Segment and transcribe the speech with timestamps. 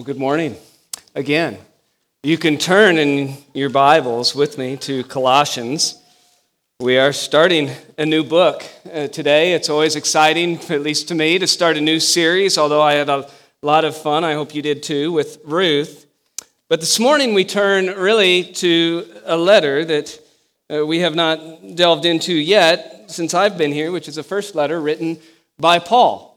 [0.00, 0.56] Well, good morning
[1.14, 1.58] again.
[2.22, 6.02] You can turn in your Bibles with me to Colossians.
[6.80, 9.52] We are starting a new book uh, today.
[9.52, 13.10] It's always exciting, at least to me, to start a new series, although I had
[13.10, 13.28] a
[13.60, 14.24] lot of fun.
[14.24, 16.06] I hope you did too with Ruth.
[16.70, 20.18] But this morning we turn really to a letter that
[20.74, 24.54] uh, we have not delved into yet since I've been here, which is the first
[24.54, 25.18] letter written
[25.58, 26.29] by Paul.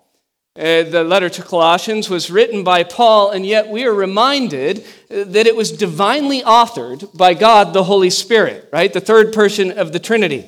[0.56, 5.24] Uh, the letter to Colossians was written by Paul, and yet we are reminded uh,
[5.24, 8.94] that it was divinely authored by God the Holy Spirit, right?
[8.94, 10.48] The third person of the Trinity.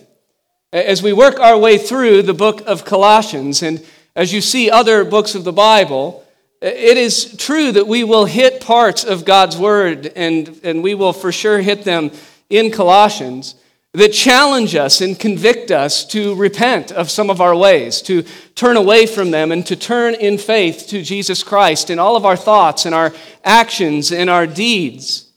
[0.72, 3.84] As we work our way through the book of Colossians, and
[4.16, 6.24] as you see other books of the Bible,
[6.62, 10.94] uh, it is true that we will hit parts of God's Word, and, and we
[10.94, 12.12] will for sure hit them
[12.52, 13.56] in Colossians
[13.96, 18.24] that challenge us and convict us to repent of some of our ways, to
[18.56, 22.26] turn away from them, and to turn in faith to Jesus Christ in all of
[22.26, 25.32] our thoughts and our actions and our deeds.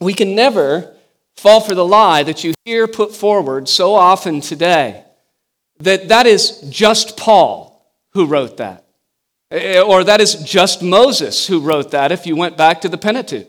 [0.00, 0.94] We can never
[1.36, 5.04] fall for the lie that you hear put forward so often today
[5.78, 8.84] that that is just Paul who wrote that.
[9.50, 12.98] Eh, or that is just Moses who wrote that if you went back to the
[12.98, 13.48] Pentateuch.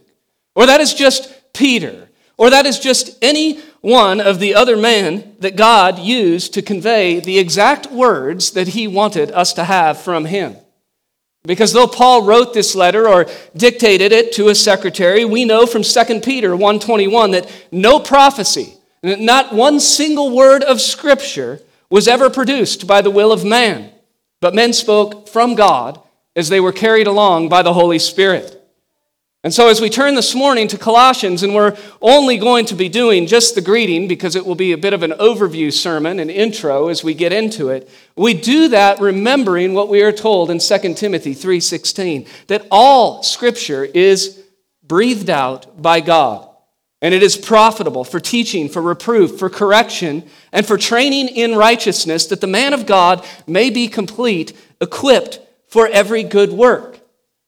[0.55, 2.09] Or that is just Peter.
[2.37, 7.21] Or that is just any one of the other men that God used to convey
[7.21, 10.57] the exact words that he wanted us to have from him.
[11.45, 15.83] Because though Paul wrote this letter or dictated it to a secretary, we know from
[15.83, 22.87] 2 Peter 1:21 that no prophecy, not one single word of scripture was ever produced
[22.87, 23.89] by the will of man,
[24.41, 25.97] but men spoke from God
[26.35, 28.56] as they were carried along by the Holy Spirit.
[29.47, 32.89] And so, as we turn this morning to Colossians, and we're only going to be
[32.89, 36.29] doing just the greeting because it will be a bit of an overview sermon, an
[36.29, 40.59] intro as we get into it, we do that remembering what we are told in
[40.59, 44.37] 2 Timothy 3:16 that all scripture is
[44.85, 46.45] breathed out by God,
[47.01, 52.25] and it is profitable for teaching, for reproof, for correction, and for training in righteousness,
[52.25, 54.51] that the man of God may be complete,
[54.81, 55.39] equipped
[55.69, 56.99] for every good work.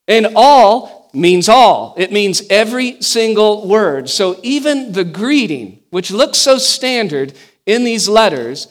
[0.07, 1.95] And all means all.
[1.97, 4.09] It means every single word.
[4.09, 7.33] So even the greeting, which looks so standard
[7.65, 8.67] in these letters,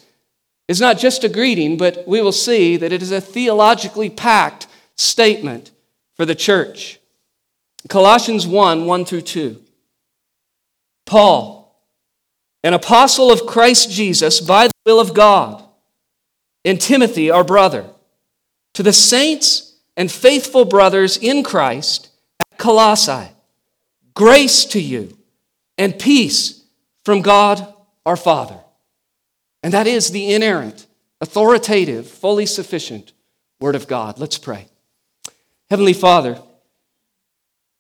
[0.69, 4.67] is not just a greeting, but we will see that it is a theologically packed
[4.97, 5.71] statement
[6.15, 7.01] for the church.
[7.89, 9.63] Colossians 1 1 through 2.
[11.07, 11.75] Paul,
[12.63, 15.65] an apostle of Christ Jesus by the will of God,
[16.65, 17.87] and Timothy, our brother,
[18.75, 22.08] to the saints and faithful brothers in Christ
[22.59, 23.31] Colossae.
[24.15, 25.17] Grace to you
[25.79, 26.65] and peace
[27.05, 27.75] from God
[28.05, 28.59] our Father.
[29.63, 30.87] And that is the inerrant,
[31.21, 33.13] authoritative, fully sufficient
[33.61, 34.19] Word of God.
[34.19, 34.69] Let's pray.
[35.71, 36.41] Heavenly Father,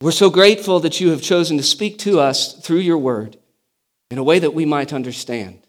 [0.00, 3.36] we're so grateful that you have chosen to speak to us through your Word
[4.10, 5.60] in a way that we might understand.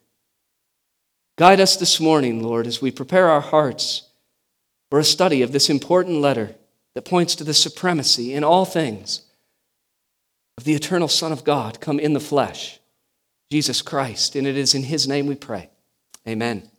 [1.37, 4.09] Guide us this morning, Lord, as we prepare our hearts
[4.89, 6.55] for a study of this important letter
[6.99, 9.21] that points to the supremacy in all things
[10.57, 12.77] of the eternal Son of God come in the flesh,
[13.49, 14.35] Jesus Christ.
[14.35, 15.69] And it is in his name we pray.
[16.27, 16.69] Amen.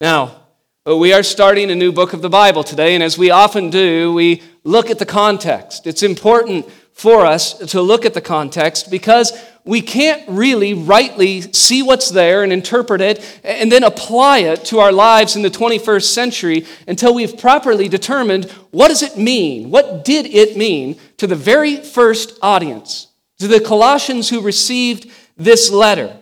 [0.00, 0.42] Now,
[0.86, 4.12] we are starting a new book of the Bible today, and as we often do,
[4.12, 5.84] we look at the context.
[5.84, 9.32] It's important for us to look at the context because
[9.64, 14.80] we can't really rightly see what's there and interpret it and then apply it to
[14.80, 19.70] our lives in the 21st century until we've properly determined what does it mean?
[19.70, 23.08] What did it mean to the very first audience,
[23.38, 26.16] to the Colossians who received this letter?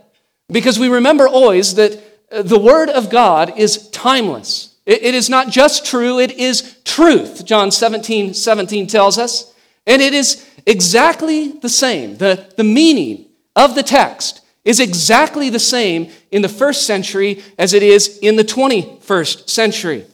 [0.49, 1.99] Because we remember always that
[2.31, 4.77] uh, the Word of God is timeless.
[4.85, 9.55] It is not just true, it is truth, John 17, 17 tells us.
[9.87, 12.17] And it is exactly the same.
[12.17, 17.73] The, the meaning of the text is exactly the same in the first century as
[17.73, 20.05] it is in the 21st century.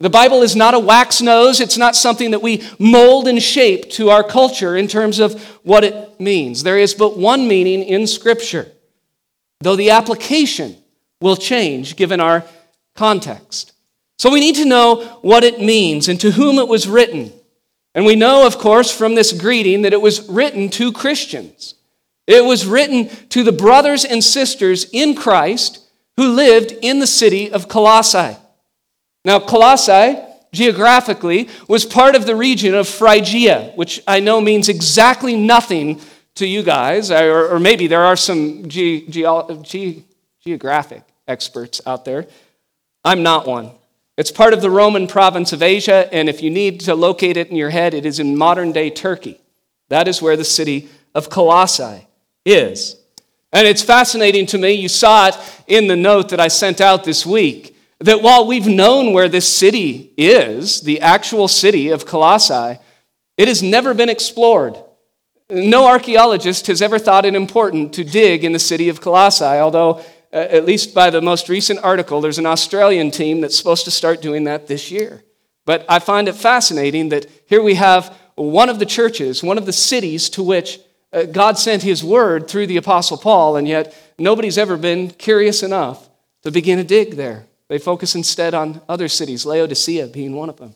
[0.00, 1.60] The Bible is not a wax nose.
[1.60, 5.84] It's not something that we mold and shape to our culture in terms of what
[5.84, 6.62] it means.
[6.62, 8.72] There is but one meaning in Scripture,
[9.60, 10.76] though the application
[11.20, 12.44] will change given our
[12.96, 13.74] context.
[14.18, 17.32] So we need to know what it means and to whom it was written.
[17.94, 21.74] And we know, of course, from this greeting that it was written to Christians.
[22.30, 25.84] It was written to the brothers and sisters in Christ
[26.16, 28.36] who lived in the city of Colossae.
[29.24, 30.16] Now, Colossae,
[30.52, 36.00] geographically, was part of the region of Phrygia, which I know means exactly nothing
[36.36, 39.24] to you guys, or, or maybe there are some ge- ge-
[39.64, 40.04] ge-
[40.40, 42.28] geographic experts out there.
[43.04, 43.72] I'm not one.
[44.16, 47.48] It's part of the Roman province of Asia, and if you need to locate it
[47.48, 49.40] in your head, it is in modern day Turkey.
[49.88, 52.06] That is where the city of Colossae
[52.44, 52.96] is.
[53.52, 57.04] And it's fascinating to me, you saw it in the note that I sent out
[57.04, 62.78] this week, that while we've known where this city is, the actual city of Colossae,
[63.36, 64.76] it has never been explored.
[65.50, 69.98] No archaeologist has ever thought it important to dig in the city of Colossae, although,
[70.32, 73.90] uh, at least by the most recent article, there's an Australian team that's supposed to
[73.90, 75.24] start doing that this year.
[75.66, 79.66] But I find it fascinating that here we have one of the churches, one of
[79.66, 80.78] the cities to which
[81.12, 85.62] Uh, God sent his word through the Apostle Paul, and yet nobody's ever been curious
[85.62, 86.08] enough
[86.42, 87.46] to begin a dig there.
[87.68, 90.74] They focus instead on other cities, Laodicea being one of them.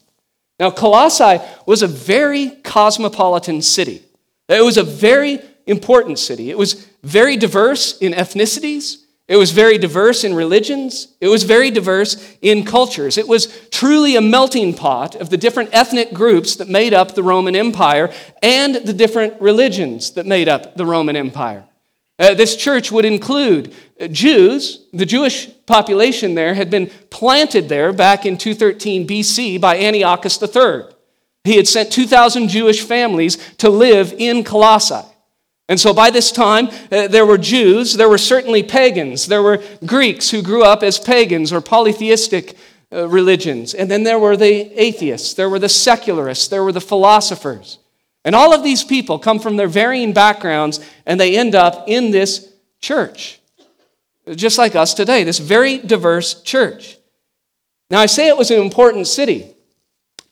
[0.58, 4.02] Now, Colossae was a very cosmopolitan city.
[4.48, 6.50] It was a very important city.
[6.50, 11.08] It was very diverse in ethnicities, it was very diverse in religions.
[11.18, 13.16] It was very diverse in cultures.
[13.16, 17.22] It was truly a melting pot of the different ethnic groups that made up the
[17.22, 18.12] Roman Empire
[18.42, 21.64] and the different religions that made up the Roman Empire.
[22.18, 23.74] Uh, this church would include
[24.10, 24.86] Jews.
[24.92, 30.82] The Jewish population there had been planted there back in 213 BC by Antiochus III.
[31.44, 35.08] He had sent 2,000 Jewish families to live in Colossae.
[35.68, 39.62] And so by this time, uh, there were Jews, there were certainly pagans, there were
[39.86, 42.56] Greeks who grew up as pagans or polytheistic
[42.92, 46.80] uh, religions, and then there were the atheists, there were the secularists, there were the
[46.82, 47.78] philosophers.
[48.26, 52.10] And all of these people come from their varying backgrounds, and they end up in
[52.10, 53.40] this church,
[54.34, 56.98] just like us today, this very diverse church.
[57.90, 59.46] Now, I say it was an important city,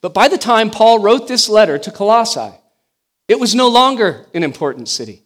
[0.03, 2.53] but by the time Paul wrote this letter to Colossae,
[3.29, 5.23] it was no longer an important city.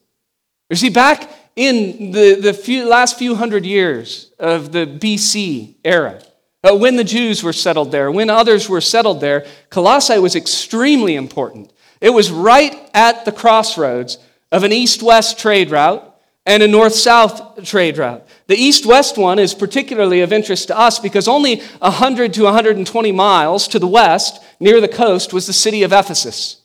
[0.71, 6.23] You see, back in the, the few, last few hundred years of the BC era,
[6.63, 11.15] uh, when the Jews were settled there, when others were settled there, Colossae was extremely
[11.15, 11.73] important.
[12.01, 14.19] It was right at the crossroads
[14.53, 16.13] of an east west trade route
[16.45, 18.27] and a north south trade route.
[18.47, 23.13] The east west one is particularly of interest to us because only 100 to 120
[23.13, 26.63] miles to the west, near the coast, was the city of Ephesus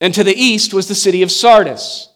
[0.00, 2.08] and to the east was the city of Sardis.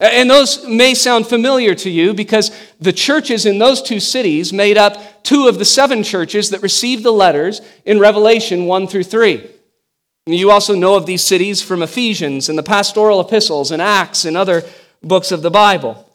[0.00, 4.76] And those may sound familiar to you because the churches in those two cities made
[4.76, 9.48] up two of the seven churches that received the letters in Revelation 1 through 3.
[10.26, 14.36] You also know of these cities from Ephesians and the pastoral epistles and Acts and
[14.36, 14.64] other
[15.02, 16.08] books of the Bible.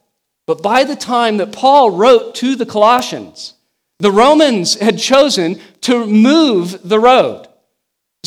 [0.45, 3.53] But by the time that Paul wrote to the Colossians,
[3.99, 7.47] the Romans had chosen to move the road.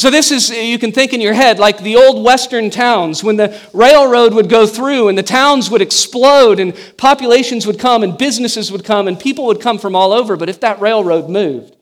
[0.00, 3.36] So, this is, you can think in your head, like the old Western towns when
[3.36, 8.16] the railroad would go through and the towns would explode and populations would come and
[8.16, 10.38] businesses would come and people would come from all over.
[10.38, 11.76] But if that railroad moved,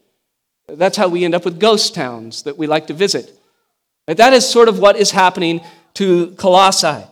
[0.67, 3.41] that's how we end up with ghost towns that we like to visit.
[4.09, 5.61] That is sort of what is happening
[5.94, 7.06] to Colossae.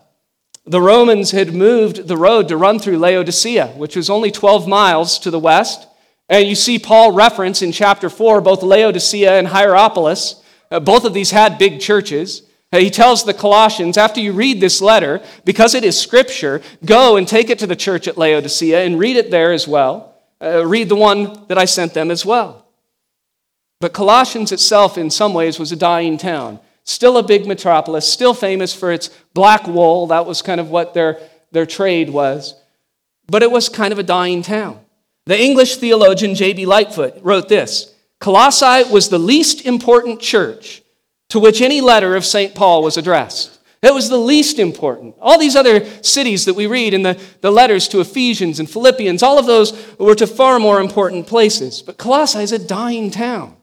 [0.64, 5.20] The Romans had moved the road to run through Laodicea, which was only 12 miles
[5.20, 5.86] to the west.
[6.28, 10.42] And you see Paul reference in chapter 4 both Laodicea and Hierapolis.
[10.70, 12.42] Uh, both of these had big churches.
[12.72, 17.16] Uh, he tells the Colossians, after you read this letter, because it is scripture, go
[17.16, 20.14] and take it to the church at Laodicea and read it there as well.
[20.42, 22.66] Uh, read the one that I sent them as well.
[23.80, 26.60] But Colossians itself, in some ways, was a dying town.
[26.84, 30.06] Still a big metropolis, still famous for its black wool.
[30.08, 31.18] That was kind of what their,
[31.52, 32.54] their trade was.
[33.26, 34.80] But it was kind of a dying town.
[35.26, 36.66] The English theologian J.B.
[36.66, 40.82] Lightfoot wrote this Colossae was the least important church
[41.28, 42.54] to which any letter of St.
[42.54, 43.58] Paul was addressed.
[43.82, 45.14] It was the least important.
[45.20, 49.22] All these other cities that we read in the, the letters to Ephesians and Philippians,
[49.22, 51.82] all of those were to far more important places.
[51.82, 53.56] But Colossae is a dying town.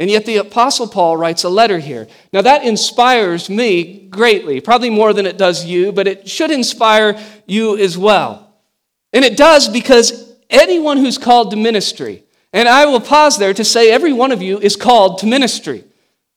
[0.00, 2.08] And yet the Apostle Paul writes a letter here.
[2.32, 7.22] Now that inspires me greatly, probably more than it does you, but it should inspire
[7.46, 8.52] you as well.
[9.12, 13.64] And it does because anyone who's called to ministry, and I will pause there to
[13.64, 15.84] say every one of you is called to ministry.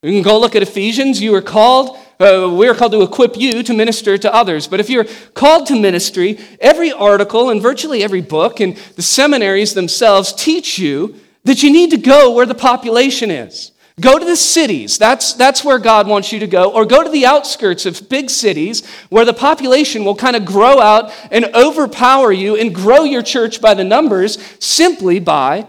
[0.01, 1.19] You can go look at Ephesians.
[1.19, 4.67] You are called, uh, we are called to equip you to minister to others.
[4.67, 9.73] But if you're called to ministry, every article and virtually every book and the seminaries
[9.73, 13.71] themselves teach you that you need to go where the population is.
[13.99, 14.97] Go to the cities.
[14.97, 16.71] That's, that's where God wants you to go.
[16.71, 20.79] Or go to the outskirts of big cities where the population will kind of grow
[20.79, 25.65] out and overpower you and grow your church by the numbers simply by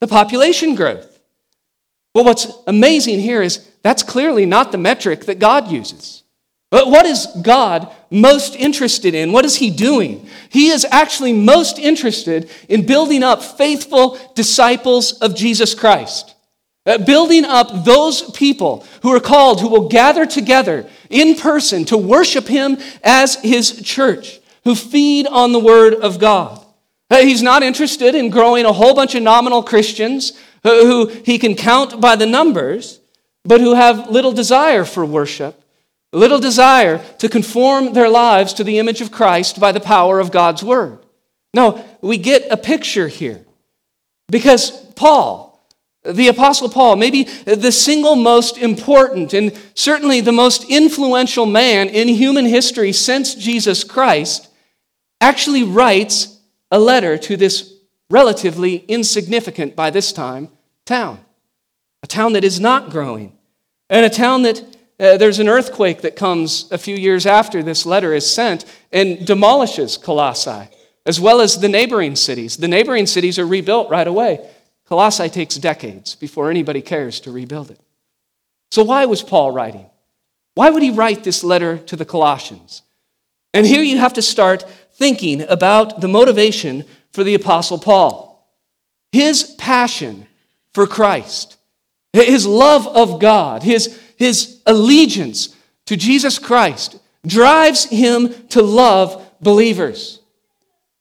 [0.00, 1.20] the population growth.
[2.14, 6.22] Well, what's amazing here is that's clearly not the metric that God uses.
[6.70, 9.32] But what is God most interested in?
[9.32, 10.28] What is He doing?
[10.48, 16.34] He is actually most interested in building up faithful disciples of Jesus Christ.
[16.86, 21.96] uh, building up those people who are called, who will gather together in person to
[21.96, 26.59] worship him as his church, who feed on the word of God.
[27.10, 32.00] He's not interested in growing a whole bunch of nominal Christians who he can count
[32.00, 33.00] by the numbers,
[33.44, 35.62] but who have little desire for worship,
[36.12, 40.30] little desire to conform their lives to the image of Christ by the power of
[40.30, 40.98] God's word.
[41.52, 43.44] No, we get a picture here
[44.28, 45.68] because Paul,
[46.04, 52.08] the Apostle Paul, maybe the single most important and certainly the most influential man in
[52.08, 54.48] human history since Jesus Christ,
[55.20, 56.39] actually writes
[56.70, 57.74] a letter to this
[58.10, 60.48] relatively insignificant by this time
[60.84, 61.20] town.
[62.02, 63.36] A town that is not growing,
[63.88, 64.62] and a town that
[64.98, 69.26] uh, there's an earthquake that comes a few years after this letter is sent and
[69.26, 70.68] demolishes Colossae,
[71.06, 72.56] as well as the neighboring cities.
[72.56, 74.46] The neighboring cities are rebuilt right away.
[74.86, 77.80] Colossae takes decades before anybody cares to rebuild it.
[78.70, 79.86] So, why was Paul writing?
[80.54, 82.82] Why would he write this letter to the Colossians?
[83.54, 84.64] And here you have to start
[85.00, 88.46] thinking about the motivation for the Apostle Paul.
[89.12, 90.26] His passion
[90.74, 91.56] for Christ,
[92.12, 100.20] his love of God, his, his allegiance to Jesus Christ drives him to love believers.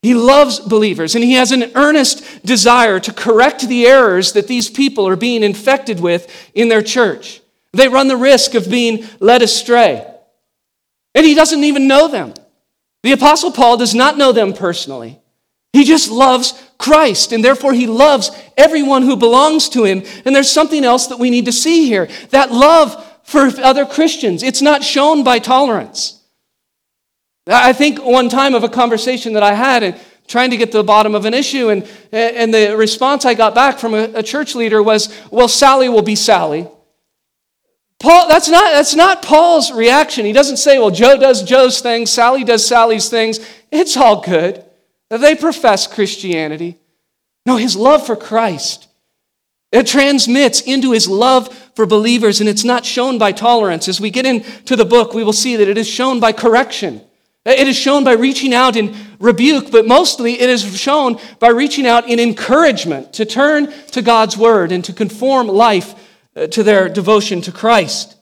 [0.02, 4.70] He loves believers and he has an earnest desire to correct the errors that these
[4.70, 7.42] people are being infected with in their church.
[7.74, 10.10] They run the risk of being led astray.
[11.14, 12.34] And he doesn't even know them.
[13.04, 15.20] The Apostle Paul does not know them personally.
[15.72, 20.04] He just loves Christ, and therefore he loves everyone who belongs to him.
[20.26, 24.42] And there's something else that we need to see here that love for other Christians.
[24.42, 26.22] It's not shown by tolerance.
[27.48, 30.78] I think one time of a conversation that I had and trying to get to
[30.78, 34.24] the bottom of an issue, and, and the response I got back from a, a
[34.24, 36.68] church leader was, Well, Sally will be Sally.
[38.00, 40.26] Paul, that's not, that's not Paul's reaction.
[40.26, 43.40] He doesn't say, well, Joe does Joe's things, Sally does Sally's things.
[43.72, 44.64] It's all good.
[45.10, 46.78] They profess Christianity.
[47.46, 48.88] No, his love for Christ.
[49.72, 53.88] It transmits into his love for believers, and it's not shown by tolerance.
[53.88, 57.02] As we get into the book, we will see that it is shown by correction.
[57.46, 61.86] It is shown by reaching out in rebuke, but mostly it is shown by reaching
[61.86, 65.96] out in encouragement to turn to God's word and to conform life
[66.36, 68.16] Uh, to their devotion to Christ.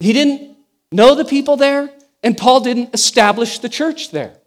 [0.00, 0.56] He didn't
[0.90, 1.90] know the people there,
[2.22, 4.38] and Paul didn't establish the church there.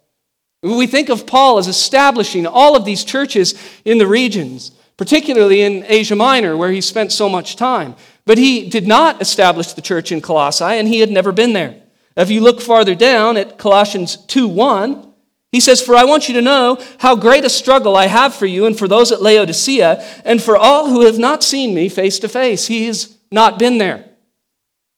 [0.60, 5.84] We think of Paul as establishing all of these churches in the regions, particularly in
[5.86, 7.94] Asia Minor, where he spent so much time.
[8.24, 11.80] But he did not establish the church in Colossae, and he had never been there.
[12.16, 15.11] If you look farther down at Colossians 2 1,
[15.52, 18.46] he says, For I want you to know how great a struggle I have for
[18.46, 22.18] you and for those at Laodicea, and for all who have not seen me face
[22.20, 22.66] to face.
[22.66, 24.06] He has not been there.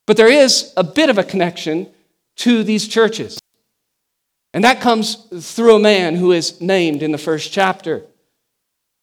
[0.06, 1.88] But there is a bit of a connection
[2.36, 3.40] to these churches.
[4.52, 5.16] And that comes
[5.54, 8.04] through a man who is named in the first chapter.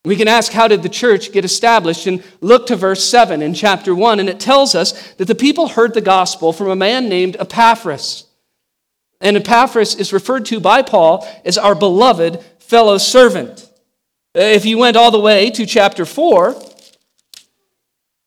[0.05, 2.07] We can ask, how did the church get established?
[2.07, 5.67] And look to verse 7 in chapter 1, and it tells us that the people
[5.67, 8.25] heard the gospel from a man named Epaphras.
[9.21, 13.69] And Epaphras is referred to by Paul as our beloved fellow servant.
[14.33, 16.55] If you went all the way to chapter 4,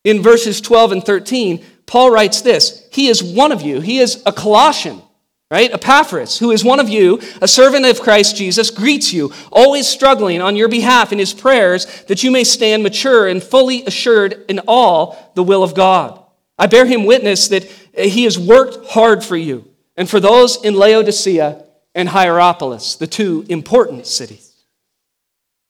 [0.05, 4.23] in verses 12 and 13, Paul writes this He is one of you, he is
[4.25, 5.03] a Colossian
[5.51, 5.73] right?
[5.73, 10.43] Epaphras, who is one of you, a servant of Christ Jesus, greets you, always struggling
[10.43, 14.61] on your behalf in his prayers that you may stand mature and fully assured in
[14.67, 16.21] all the will of God.
[16.59, 17.65] I bear him witness that
[17.97, 23.45] he has worked hard for you and for those in Laodicea and Hierapolis, the two
[23.49, 24.65] important cities.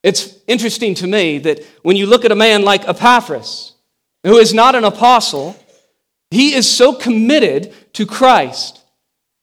[0.02, 3.72] It's interesting to me that when you look at a man like Epaphras,
[4.22, 5.56] who is not an apostle,
[6.30, 8.80] he is so committed to Christ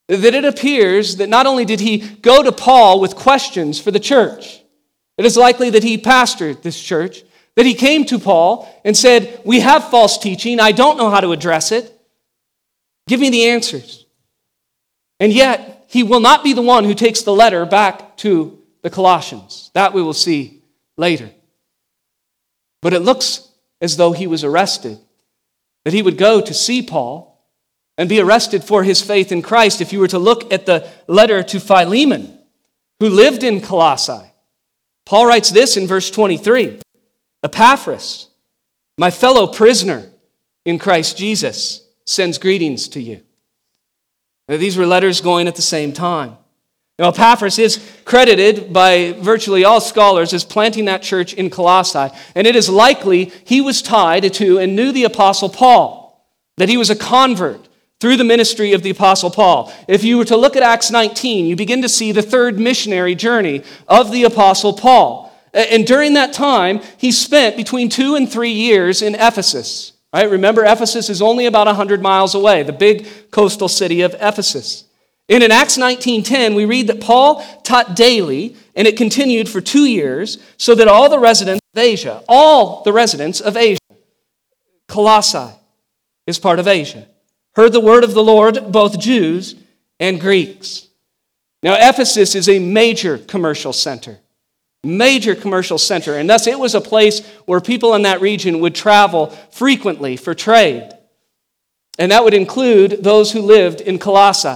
[0.07, 3.99] that it appears that not only did he go to Paul with questions for the
[3.99, 4.61] church,
[5.17, 7.23] it is likely that he pastored this church,
[7.55, 10.59] that he came to Paul and said, We have false teaching.
[10.59, 11.91] I don't know how to address it.
[13.07, 14.00] Give me the answers.
[15.21, 18.89] And yet, he will not be the one who takes the letter back to the
[18.89, 19.69] Colossians.
[19.75, 20.63] That we will see
[20.97, 21.29] later.
[22.81, 23.47] But it looks
[23.79, 24.97] as though he was arrested,
[25.85, 27.39] that he would go to see Paul
[27.99, 30.89] and be arrested for his faith in Christ if you were to look at the
[31.07, 32.39] letter to Philemon,
[32.99, 34.31] who lived in Colossae.
[35.05, 36.79] Paul writes this in verse 23
[37.43, 38.27] Epaphras,
[38.97, 40.09] my fellow prisoner
[40.65, 43.21] in Christ Jesus, sends greetings to you.
[44.47, 46.37] Now, these were letters going at the same time.
[46.99, 52.13] Now, Epaphras is credited by virtually all scholars as planting that church in Colossae.
[52.35, 56.23] And it is likely he was tied to and knew the Apostle Paul,
[56.57, 57.67] that he was a convert
[57.99, 59.71] through the ministry of the Apostle Paul.
[59.87, 63.15] If you were to look at Acts 19, you begin to see the third missionary
[63.15, 65.31] journey of the Apostle Paul.
[65.53, 69.90] And during that time, he spent between two and three years in Ephesus.
[70.13, 70.29] Right?
[70.29, 74.85] Remember, Ephesus is only about 100 miles away, the big coastal city of Ephesus.
[75.29, 79.85] And in Acts 19:10, we read that Paul taught daily, and it continued for two
[79.85, 83.79] years, so that all the residents of Asia, all the residents of Asia,
[84.89, 85.53] Colossae
[86.27, 87.07] is part of Asia,
[87.55, 89.55] heard the word of the Lord, both Jews
[90.01, 90.87] and Greeks.
[91.63, 94.19] Now, Ephesus is a major commercial center
[94.83, 98.75] major commercial center, and thus it was a place where people in that region would
[98.75, 100.89] travel frequently for trade.
[101.99, 104.47] And that would include those who lived in Colossae.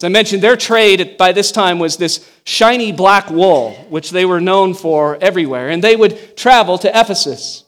[0.00, 4.24] As I mentioned, their trade by this time was this shiny black wool, which they
[4.24, 5.68] were known for everywhere.
[5.68, 7.64] And they would travel to Ephesus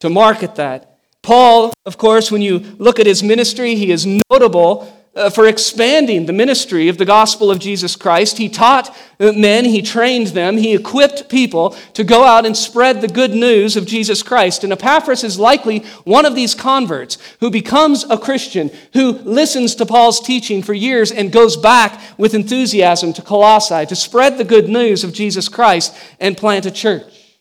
[0.00, 0.98] to market that.
[1.22, 6.24] Paul, of course, when you look at his ministry, he is notable uh, for expanding
[6.24, 8.38] the ministry of the gospel of Jesus Christ.
[8.38, 13.08] He taught men, he trained them, he equipped people to go out and spread the
[13.08, 14.64] good news of Jesus Christ.
[14.64, 19.86] And Epaphras is likely one of these converts who becomes a Christian, who listens to
[19.86, 24.68] Paul's teaching for years and goes back with enthusiasm to Colossae to spread the good
[24.68, 27.38] news of Jesus Christ and plant a church.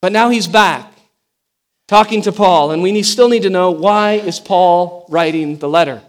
[0.00, 0.90] But now he's back
[1.88, 6.00] talking to Paul, and we still need to know why is Paul writing the letter?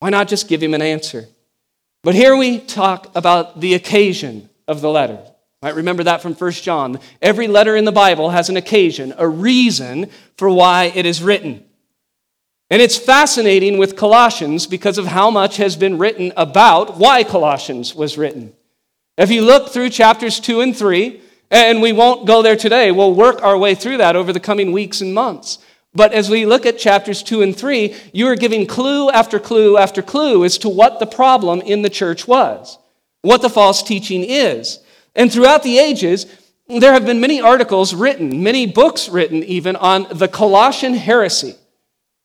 [0.00, 1.26] Why not just give him an answer?
[2.02, 5.18] But here we talk about the occasion of the letter.
[5.62, 5.74] Right?
[5.74, 7.00] Remember that from 1 John.
[7.20, 11.64] Every letter in the Bible has an occasion, a reason for why it is written.
[12.70, 17.94] And it's fascinating with Colossians because of how much has been written about why Colossians
[17.94, 18.52] was written.
[19.16, 23.14] If you look through chapters 2 and 3, and we won't go there today, we'll
[23.14, 25.58] work our way through that over the coming weeks and months.
[25.94, 29.78] But as we look at chapters 2 and 3, you are giving clue after clue
[29.78, 32.78] after clue as to what the problem in the church was,
[33.22, 34.80] what the false teaching is.
[35.14, 36.26] And throughout the ages,
[36.68, 41.56] there have been many articles written, many books written even on the Colossian heresy.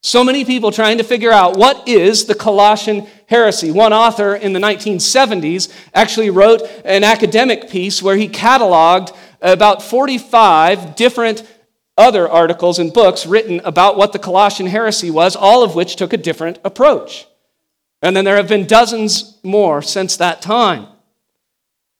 [0.05, 3.71] So many people trying to figure out what is the Colossian heresy.
[3.71, 10.97] One author in the 1970s actually wrote an academic piece where he cataloged about 45
[10.97, 11.47] different
[11.97, 16.13] other articles and books written about what the Colossian heresy was, all of which took
[16.13, 17.27] a different approach.
[18.01, 20.87] And then there have been dozens more since that time.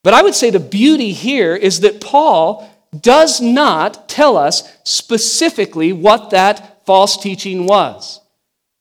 [0.04, 5.94] But I would say the beauty here is that Paul does not tell us specifically
[5.94, 8.20] what that false teaching was.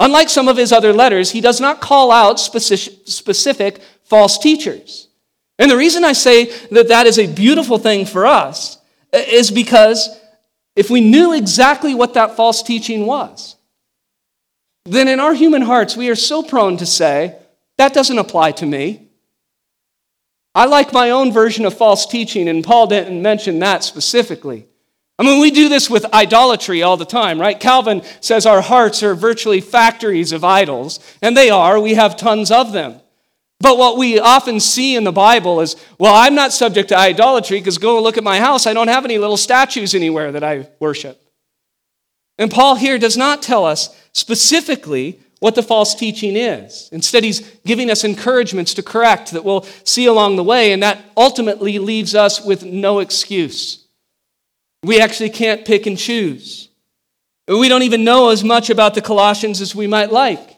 [0.01, 5.09] Unlike some of his other letters, he does not call out specific, false teachers.
[5.59, 8.79] And the reason I say that that is a beautiful thing for us
[9.15, 10.09] uh, is because
[10.75, 13.57] if we knew exactly what that false teaching was,
[14.85, 17.37] then in our human hearts, we are so prone to say,
[17.79, 19.09] that doesn't apply to me.
[20.55, 24.67] I like my own version of false teaching, and Paul didn't mention that specifically.
[25.19, 27.59] I mean, we do this with idolatry all the time, right?
[27.59, 31.79] Calvin says our hearts are virtually factories of idols, and they are.
[31.79, 33.02] We have tons of them.
[33.63, 37.61] But what we often see in the Bible is, well, I'm not subject to idolatry
[37.61, 38.67] because go look at my house.
[38.67, 41.23] I don't have any little statues anywhere that I worship.
[42.39, 46.89] And Paul here does not tell us specifically what the false teaching is.
[46.91, 50.99] Instead, he's giving us encouragements to correct that we'll see along the way, and that
[51.17, 53.87] ultimately leaves us with no excuse.
[54.83, 56.69] We actually can't pick and choose.
[57.47, 60.52] We don't even know as much about the Colossians as we might like.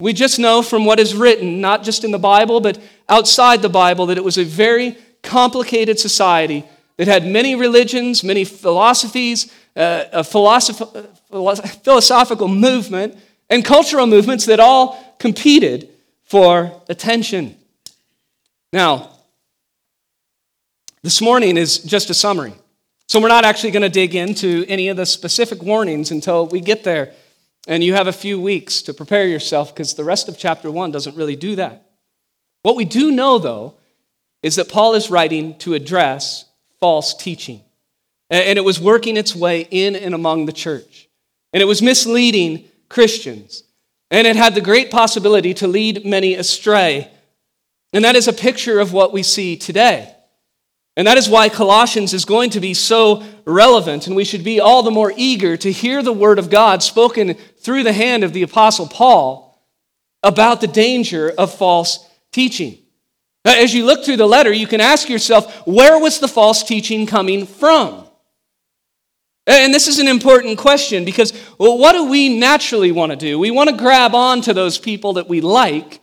[0.00, 3.68] We just know from what is written, not just in the Bible, but outside the
[3.68, 6.64] Bible, that it was a very complicated society
[6.98, 13.16] that had many religions, many philosophies, uh, a philosoph- philosophical movement,
[13.50, 15.88] and cultural movements that all competed
[16.24, 17.56] for attention.
[18.72, 19.10] Now,
[21.02, 22.52] this morning is just a summary.
[23.08, 26.60] So we're not actually going to dig into any of the specific warnings until we
[26.60, 27.14] get there.
[27.68, 30.90] And you have a few weeks to prepare yourself because the rest of chapter 1
[30.90, 31.90] doesn't really do that.
[32.62, 33.74] What we do know, though,
[34.42, 36.46] is that Paul is writing to address
[36.80, 37.60] false teaching.
[38.30, 41.10] And it was working its way in and among the church.
[41.52, 43.64] And it was misleading Christians.
[44.10, 47.10] And it had the great possibility to lead many astray.
[47.92, 50.14] And that is a picture of what we see today.
[50.98, 54.58] And that is why Colossians is going to be so relevant, and we should be
[54.58, 58.32] all the more eager to hear the word of God spoken through the hand of
[58.32, 59.64] the Apostle Paul
[60.24, 62.78] about the danger of false teaching.
[63.44, 67.06] As you look through the letter, you can ask yourself, where was the false teaching
[67.06, 68.04] coming from?
[69.46, 73.38] And this is an important question because well, what do we naturally want to do?
[73.38, 76.00] We want to grab on to those people that we like,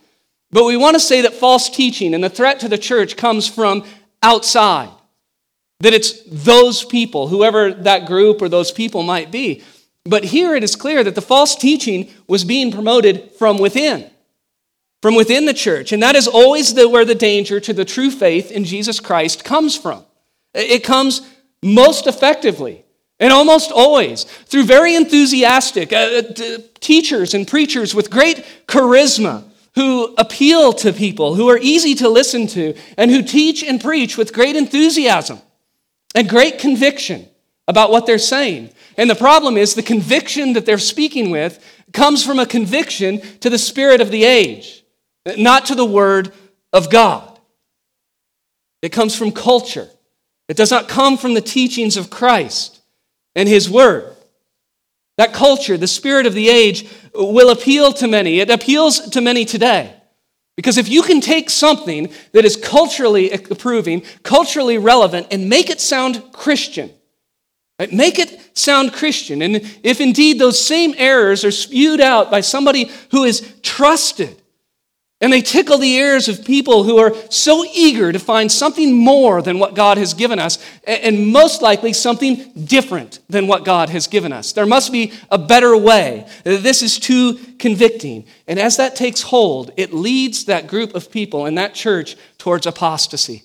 [0.50, 3.46] but we want to say that false teaching and the threat to the church comes
[3.46, 3.84] from
[4.22, 4.90] outside.
[5.80, 9.62] That it's those people, whoever that group or those people might be.
[10.04, 14.10] But here it is clear that the false teaching was being promoted from within,
[15.02, 15.92] from within the church.
[15.92, 19.44] And that is always the, where the danger to the true faith in Jesus Christ
[19.44, 20.04] comes from.
[20.54, 21.28] It comes
[21.62, 22.84] most effectively
[23.18, 29.44] and almost always through very enthusiastic uh, uh teachers and preachers with great charisma
[29.76, 34.16] who appeal to people, who are easy to listen to, and who teach and preach
[34.16, 35.38] with great enthusiasm
[36.14, 37.28] and great conviction
[37.68, 38.70] about what they're saying.
[38.96, 41.62] And the problem is the conviction that they're speaking with
[41.92, 44.82] comes from a conviction to the spirit of the age,
[45.36, 46.32] not to the word
[46.72, 47.38] of God.
[48.80, 49.88] It comes from culture.
[50.48, 52.80] It does not come from the teachings of Christ
[53.34, 54.15] and his word.
[55.16, 58.40] That culture, the spirit of the age, will appeal to many.
[58.40, 59.94] It appeals to many today.
[60.56, 65.80] Because if you can take something that is culturally approving, culturally relevant, and make it
[65.80, 66.90] sound Christian,
[67.78, 67.92] right?
[67.92, 72.90] make it sound Christian, and if indeed those same errors are spewed out by somebody
[73.10, 74.40] who is trusted,
[75.20, 79.40] and they tickle the ears of people who are so eager to find something more
[79.40, 84.06] than what God has given us, and most likely something different than what God has
[84.06, 84.52] given us.
[84.52, 86.28] There must be a better way.
[86.44, 88.26] This is too convicting.
[88.46, 92.66] And as that takes hold, it leads that group of people and that church towards
[92.66, 93.44] apostasy,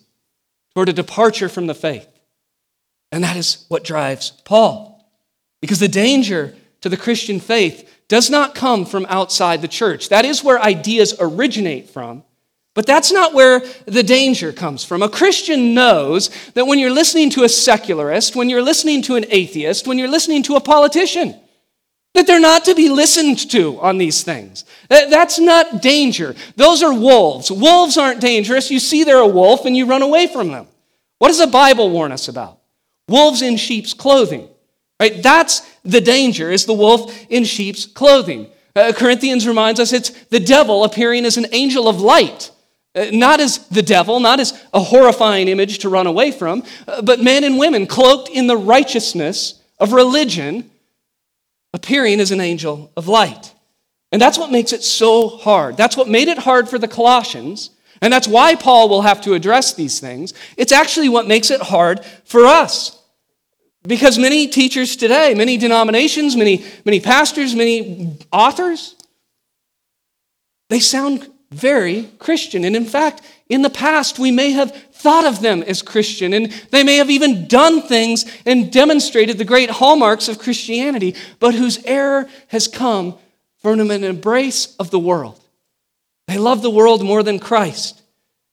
[0.73, 2.07] toward a departure from the faith.
[3.13, 5.09] And that is what drives Paul.
[5.61, 10.09] Because the danger to the Christian faith does not come from outside the church.
[10.09, 12.23] That is where ideas originate from,
[12.73, 15.01] but that's not where the danger comes from.
[15.01, 19.25] A Christian knows that when you're listening to a secularist, when you're listening to an
[19.29, 21.35] atheist, when you're listening to a politician,
[22.13, 24.65] that they're not to be listened to on these things.
[24.89, 26.35] That's not danger.
[26.57, 27.49] Those are wolves.
[27.49, 28.69] Wolves aren't dangerous.
[28.69, 30.67] You see they're a wolf and you run away from them.
[31.19, 32.59] What does the Bible warn us about?
[33.07, 34.49] Wolves in sheep's clothing.
[34.99, 35.23] Right?
[35.23, 38.47] That's the danger, is the wolf in sheep's clothing.
[38.75, 42.51] Uh, Corinthians reminds us it's the devil appearing as an angel of light.
[42.93, 47.01] Uh, not as the devil, not as a horrifying image to run away from, uh,
[47.01, 50.69] but men and women cloaked in the righteousness of religion,
[51.73, 53.53] appearing as an angel of light.
[54.11, 55.77] And that's what makes it so hard.
[55.77, 57.69] That's what made it hard for the Colossians.
[58.01, 60.33] And that's why Paul will have to address these things.
[60.57, 63.00] It's actually what makes it hard for us.
[63.83, 68.95] Because many teachers today, many denominations, many, many pastors, many authors,
[70.69, 72.63] they sound very Christian.
[72.63, 76.51] And in fact, in the past, we may have thought of them as Christian, and
[76.69, 81.83] they may have even done things and demonstrated the great hallmarks of Christianity, but whose
[81.83, 83.17] error has come
[83.61, 85.39] from an embrace of the world.
[86.27, 88.01] They love the world more than Christ.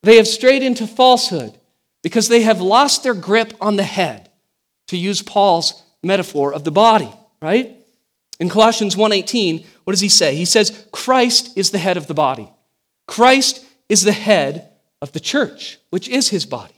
[0.03, 1.57] They have strayed into falsehood
[2.03, 4.28] because they have lost their grip on the head
[4.89, 7.77] to use Paul's metaphor of the body, right?
[8.41, 10.35] In Colossians 1:18, what does he say?
[10.35, 12.49] He says Christ is the head of the body.
[13.07, 14.71] Christ is the head
[15.01, 16.75] of the church, which is his body.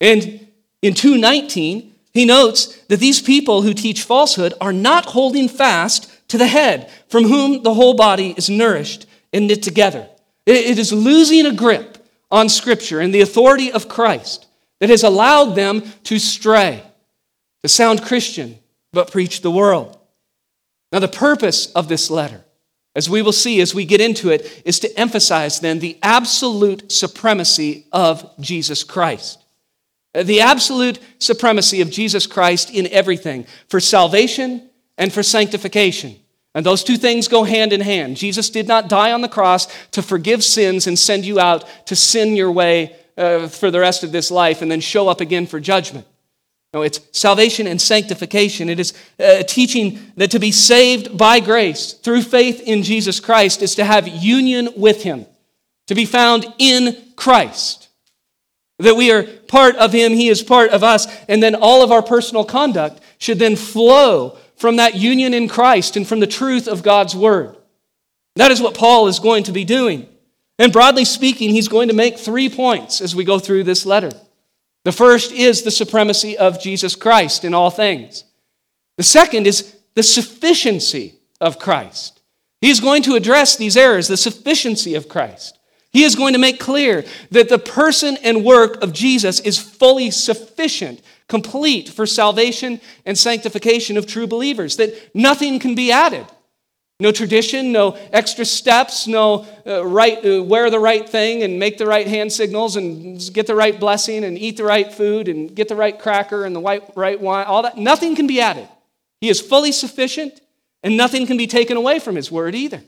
[0.00, 0.46] And
[0.82, 6.38] in 2:19, he notes that these people who teach falsehood are not holding fast to
[6.38, 10.08] the head, from whom the whole body is nourished and knit together.
[10.46, 11.98] It is losing a grip
[12.30, 14.46] on Scripture and the authority of Christ
[14.80, 16.82] that has allowed them to stray
[17.62, 18.58] to sound Christian,
[18.92, 19.98] but preach the world.
[20.92, 22.44] Now, the purpose of this letter,
[22.94, 26.90] as we will see as we get into it, is to emphasize then the absolute
[26.90, 29.44] supremacy of Jesus Christ.
[30.14, 36.16] The absolute supremacy of Jesus Christ in everything for salvation and for sanctification.
[36.54, 38.16] And those two things go hand in hand.
[38.16, 41.94] Jesus did not die on the cross to forgive sins and send you out to
[41.94, 45.46] sin your way uh, for the rest of this life and then show up again
[45.46, 46.06] for judgment.
[46.74, 48.68] No, it's salvation and sanctification.
[48.68, 53.62] It is uh, teaching that to be saved by grace through faith in Jesus Christ
[53.62, 55.24] is to have union with Him,
[55.86, 57.88] to be found in Christ.
[58.78, 61.90] That we are part of Him, He is part of us, and then all of
[61.90, 66.68] our personal conduct should then flow from that union in Christ and from the truth
[66.68, 67.56] of God's Word.
[68.36, 70.06] That is what Paul is going to be doing.
[70.58, 74.10] And broadly speaking, he's going to make three points as we go through this letter.
[74.88, 78.24] The first is the supremacy of Jesus Christ in all things.
[78.96, 82.22] The second is the sufficiency of Christ.
[82.62, 85.58] He is going to address these errors, the sufficiency of Christ.
[85.90, 90.10] He is going to make clear that the person and work of Jesus is fully
[90.10, 96.24] sufficient, complete for salvation and sanctification of true believers, that nothing can be added.
[97.00, 101.78] No tradition, no extra steps, no uh, right, uh, wear the right thing and make
[101.78, 105.54] the right hand signals and get the right blessing and eat the right food and
[105.54, 107.78] get the right cracker and the right, right wine, all that.
[107.78, 108.68] Nothing can be added.
[109.20, 110.40] He is fully sufficient
[110.82, 112.82] and nothing can be taken away from his word either.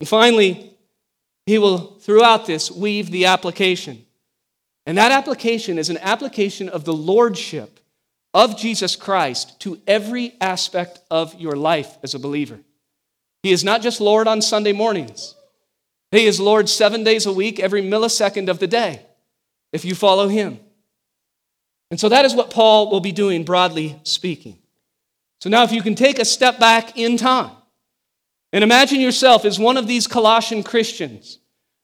[0.00, 0.74] And finally,
[1.46, 4.04] he will, throughout this, weave the application.
[4.84, 7.80] And that application is an application of the lordship
[8.34, 12.58] of Jesus Christ to every aspect of your life as a believer.
[13.42, 15.34] He is not just Lord on Sunday mornings,
[16.10, 19.02] He is Lord seven days a week, every millisecond of the day,
[19.72, 20.60] if you follow Him.
[21.90, 24.58] And so that is what Paul will be doing, broadly speaking.
[25.40, 27.50] So now, if you can take a step back in time
[28.52, 31.38] and imagine yourself as one of these Colossian Christians,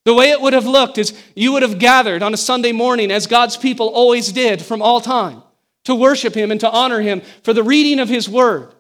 [0.05, 3.11] the way it would have looked is you would have gathered on a Sunday morning,
[3.11, 5.43] as God's people always did from all time,
[5.85, 8.73] to worship Him and to honor Him for the reading of His Word.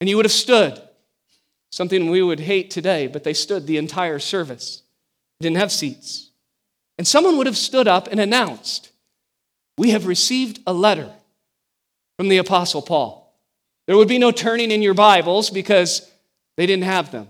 [0.00, 0.81] And you would have stood
[1.72, 4.82] something we would hate today, but they stood the entire service.
[5.40, 6.30] They didn't have seats.
[6.98, 8.90] And someone would have stood up and announced,
[9.78, 11.10] We have received a letter
[12.18, 13.34] from the Apostle Paul.
[13.86, 16.08] There would be no turning in your Bibles because
[16.56, 17.28] they didn't have them.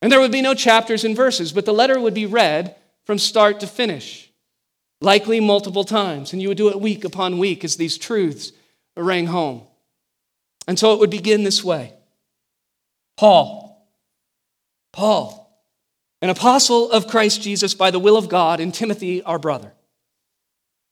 [0.00, 3.18] And there would be no chapters and verses, but the letter would be read from
[3.18, 4.30] start to finish,
[5.00, 6.32] likely multiple times.
[6.32, 8.52] And you would do it week upon week as these truths
[8.96, 9.62] rang home.
[10.68, 11.94] And so it would begin this way
[13.20, 13.86] Paul,
[14.94, 15.62] Paul,
[16.22, 19.74] an apostle of Christ Jesus by the will of God, and Timothy, our brother.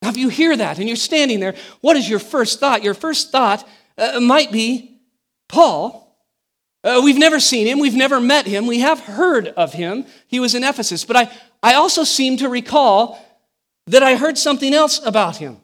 [0.02, 2.82] Now, if you hear that and you're standing there, what is your first thought?
[2.82, 5.00] Your first thought uh, might be
[5.48, 6.22] Paul.
[6.84, 10.04] Uh, we've never seen him, we've never met him, we have heard of him.
[10.26, 11.06] He was in Ephesus.
[11.06, 13.18] But I, I also seem to recall
[13.86, 15.56] that I heard something else about him.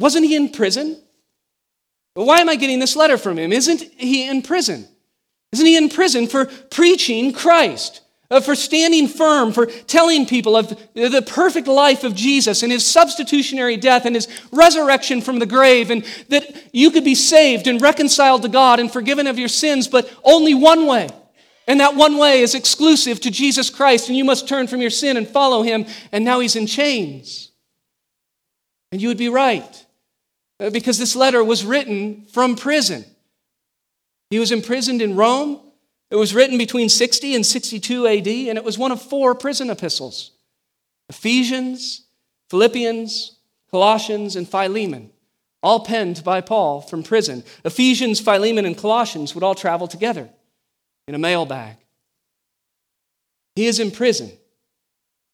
[0.00, 1.00] Wasn't he in prison?
[2.14, 3.52] Why am I getting this letter from him?
[3.52, 4.88] Isn't he in prison?
[5.52, 8.02] Isn't he in prison for preaching Christ?
[8.28, 12.84] Uh, for standing firm, for telling people of the perfect life of Jesus and his
[12.84, 17.80] substitutionary death and his resurrection from the grave, and that you could be saved and
[17.80, 21.08] reconciled to God and forgiven of your sins, but only one way.
[21.68, 24.90] And that one way is exclusive to Jesus Christ, and you must turn from your
[24.90, 27.52] sin and follow him, and now he's in chains.
[28.90, 29.86] And you would be right,
[30.58, 33.04] uh, because this letter was written from prison.
[34.30, 35.60] He was imprisoned in Rome.
[36.10, 39.70] It was written between 60 and 62 AD, and it was one of four prison
[39.70, 40.32] epistles
[41.08, 42.06] Ephesians,
[42.50, 43.38] Philippians,
[43.70, 45.10] Colossians, and Philemon,
[45.62, 47.44] all penned by Paul from prison.
[47.64, 50.28] Ephesians, Philemon, and Colossians would all travel together
[51.08, 51.76] in a mail bag.
[53.54, 54.30] He is in prison.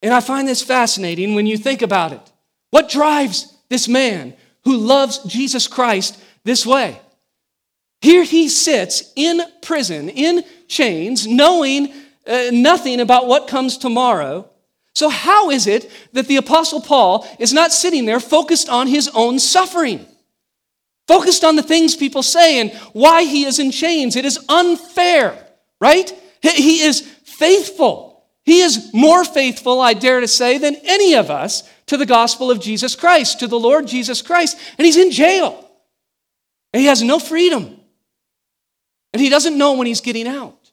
[0.03, 2.33] And I find this fascinating when you think about it.
[2.71, 7.01] What drives this man who loves Jesus Christ this way?
[8.03, 11.95] Here he sits in prison, in chains, knowing
[12.27, 14.51] uh, nothing about what comes tomorrow.
[14.97, 19.09] So, how is it that the Apostle Paul is not sitting there focused on his
[19.15, 20.05] own suffering?
[21.07, 24.17] Focused on the things people say and why he is in chains.
[24.17, 25.47] It is unfair,
[25.81, 26.13] right?
[26.43, 28.25] He is faithful.
[28.45, 32.51] He is more faithful, I dare to say, than any of us to the gospel
[32.51, 34.59] of Jesus Christ, to the Lord Jesus Christ.
[34.77, 35.71] And he's in jail.
[36.73, 37.79] He has no freedom.
[39.13, 40.73] And he doesn't know when he's getting out.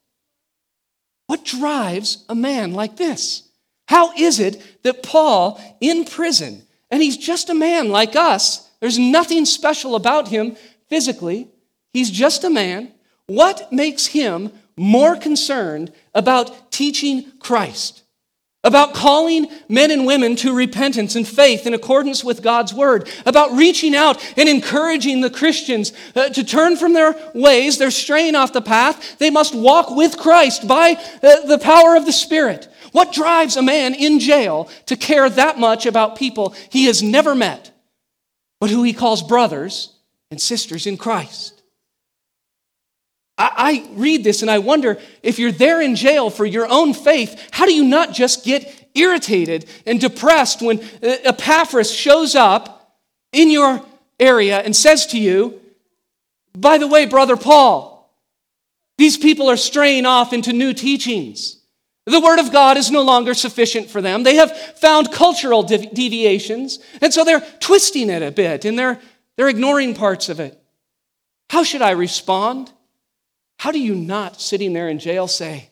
[1.28, 3.50] What drives a man like this?
[3.88, 8.98] How is it that Paul, in prison, and he's just a man like us, there's
[8.98, 10.56] nothing special about him
[10.88, 11.50] physically,
[11.94, 12.92] he's just a man.
[13.28, 17.99] What makes him more concerned about teaching Christ?
[18.70, 23.52] About calling men and women to repentance and faith in accordance with God's word, about
[23.52, 28.54] reaching out and encouraging the Christians uh, to turn from their ways, they're straying off
[28.54, 29.18] the path.
[29.18, 32.70] They must walk with Christ by uh, the power of the Spirit.
[32.92, 37.34] What drives a man in jail to care that much about people he has never
[37.36, 37.72] met,
[38.60, 39.94] but who he calls brothers
[40.30, 41.59] and sisters in Christ?
[43.40, 47.50] I, read this and I wonder if you're there in jail for your own faith,
[47.52, 52.98] how do you not just get irritated and depressed when uh, Epaphras shows up
[53.32, 53.82] in your
[54.20, 55.62] area and says to you,
[56.54, 58.14] By the way, Brother Paul,
[58.98, 61.58] these people are straying off into new teachings.
[62.06, 64.24] The Word of God is no longer sufficient for them.
[64.24, 69.00] They have found cultural deviations, and so they're twisting it a bit and they're,
[69.38, 70.60] they're ignoring parts of it.
[71.50, 72.74] How should I respond?
[73.60, 75.70] How do you not, sitting there in jail, say,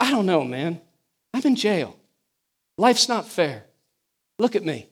[0.00, 0.80] I don't know, man.
[1.34, 1.94] I'm in jail.
[2.78, 3.64] Life's not fair.
[4.38, 4.88] Look at me.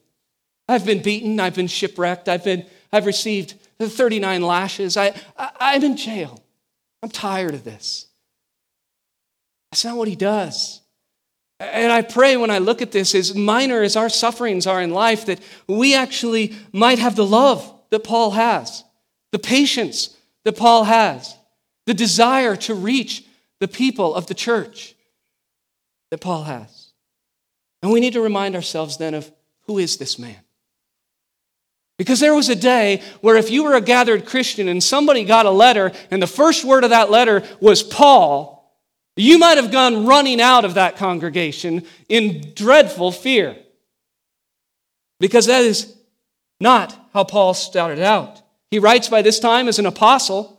[0.68, 1.40] I've been beaten.
[1.40, 2.28] I've been shipwrecked.
[2.28, 4.98] I've, been, I've received 39 lashes.
[4.98, 6.44] I, I, I'm in jail.
[7.02, 8.06] I'm tired of this.
[9.70, 10.82] That's not what he does.
[11.58, 14.90] And I pray when I look at this, as minor as our sufferings are in
[14.90, 18.84] life, that we actually might have the love that Paul has,
[19.32, 21.34] the patience that Paul has,
[21.88, 23.24] the desire to reach
[23.60, 24.94] the people of the church
[26.10, 26.92] that Paul has.
[27.80, 30.36] And we need to remind ourselves then of who is this man?
[31.96, 35.46] Because there was a day where if you were a gathered Christian and somebody got
[35.46, 38.70] a letter and the first word of that letter was Paul,
[39.16, 43.56] you might have gone running out of that congregation in dreadful fear.
[45.20, 45.96] Because that is
[46.60, 48.42] not how Paul started out.
[48.70, 50.57] He writes by this time as an apostle,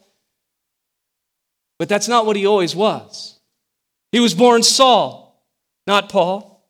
[1.80, 3.39] but that's not what he always was.
[4.12, 5.44] He was born Saul,
[5.88, 6.63] not Paul,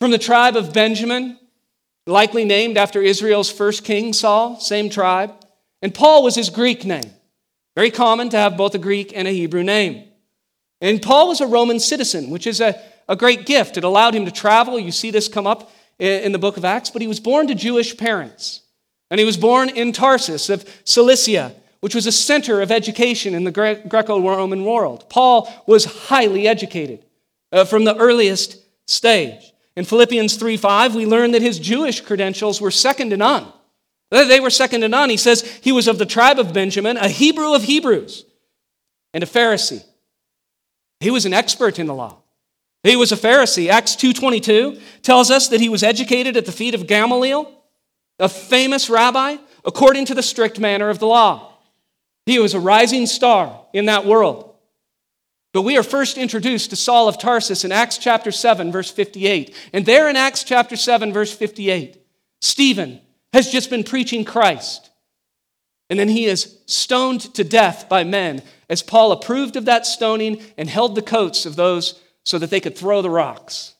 [0.00, 1.38] from the tribe of Benjamin,
[2.06, 5.32] likely named after Israel's first king, Saul, same tribe.
[5.80, 7.10] And Paul was his Greek name.
[7.74, 10.04] Very common to have both a Greek and a Hebrew name.
[10.80, 13.76] And Paul was a Roman citizen, which is a, a great gift.
[13.76, 14.78] It allowed him to travel.
[14.78, 16.90] You see this come up in, in the book of Acts.
[16.90, 18.62] But he was born to Jewish parents.
[19.10, 23.42] And he was born in Tarsus of Cilicia, which was a center of education in
[23.42, 25.04] the Greco Roman world.
[25.10, 27.04] Paul was highly educated
[27.50, 29.52] uh, from the earliest stage.
[29.76, 33.52] In Philippians 3 5, we learn that his Jewish credentials were second to none.
[34.10, 35.10] They were second to none.
[35.10, 38.26] He says he was of the tribe of Benjamin, a Hebrew of Hebrews,
[39.12, 39.82] and a Pharisee.
[41.00, 42.18] He was an expert in the law.
[42.84, 43.70] He was a Pharisee.
[43.70, 47.50] Acts 2:22 tells us that he was educated at the feet of Gamaliel,
[48.20, 51.51] a famous rabbi, according to the strict manner of the law.
[52.26, 54.54] He was a rising star in that world.
[55.52, 59.54] But we are first introduced to Saul of Tarsus in Acts chapter 7, verse 58.
[59.72, 61.98] And there in Acts chapter 7, verse 58,
[62.40, 63.00] Stephen
[63.32, 64.90] has just been preaching Christ.
[65.90, 70.42] And then he is stoned to death by men as Paul approved of that stoning
[70.56, 73.74] and held the coats of those so that they could throw the rocks.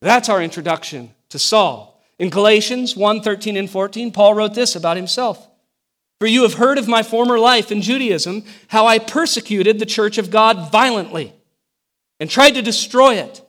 [0.00, 2.00] That's our introduction to Saul.
[2.18, 5.46] In Galatians 1 13 and 14, Paul wrote this about himself
[6.22, 10.18] For you have heard of my former life in Judaism, how I persecuted the church
[10.18, 11.32] of God violently
[12.20, 13.42] and tried to destroy it.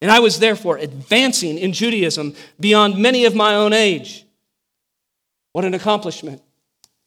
[0.00, 4.24] And I was therefore advancing in Judaism beyond many of my own age.
[5.50, 6.42] What an accomplishment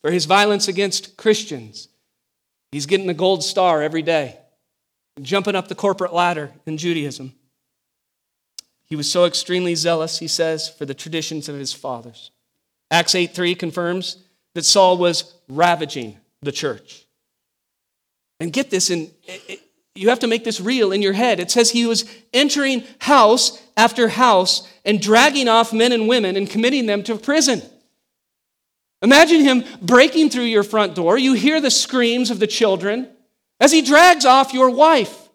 [0.01, 1.87] for his violence against Christians
[2.73, 4.37] He's getting the gold star every day,
[5.21, 7.31] jumping up the corporate ladder in Judaism.
[8.83, 12.31] He was so extremely zealous, he says, for the traditions of his fathers.
[12.91, 14.17] Acts 8 3 confirms
[14.55, 17.05] that Saul was ravaging the church.
[18.39, 19.11] And get this, and
[19.95, 21.39] you have to make this real in your head.
[21.39, 26.49] It says he was entering house after house and dragging off men and women and
[26.49, 27.61] committing them to prison.
[29.01, 31.17] Imagine him breaking through your front door.
[31.17, 33.09] You hear the screams of the children
[33.59, 35.29] as he drags off your wife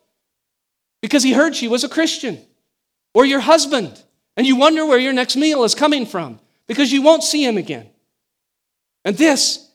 [1.03, 2.40] because he heard she was a Christian,
[3.12, 4.03] or your husband,
[4.38, 7.59] and you wonder where your next meal is coming from because you won't see him
[7.59, 7.90] again.
[9.04, 9.68] And this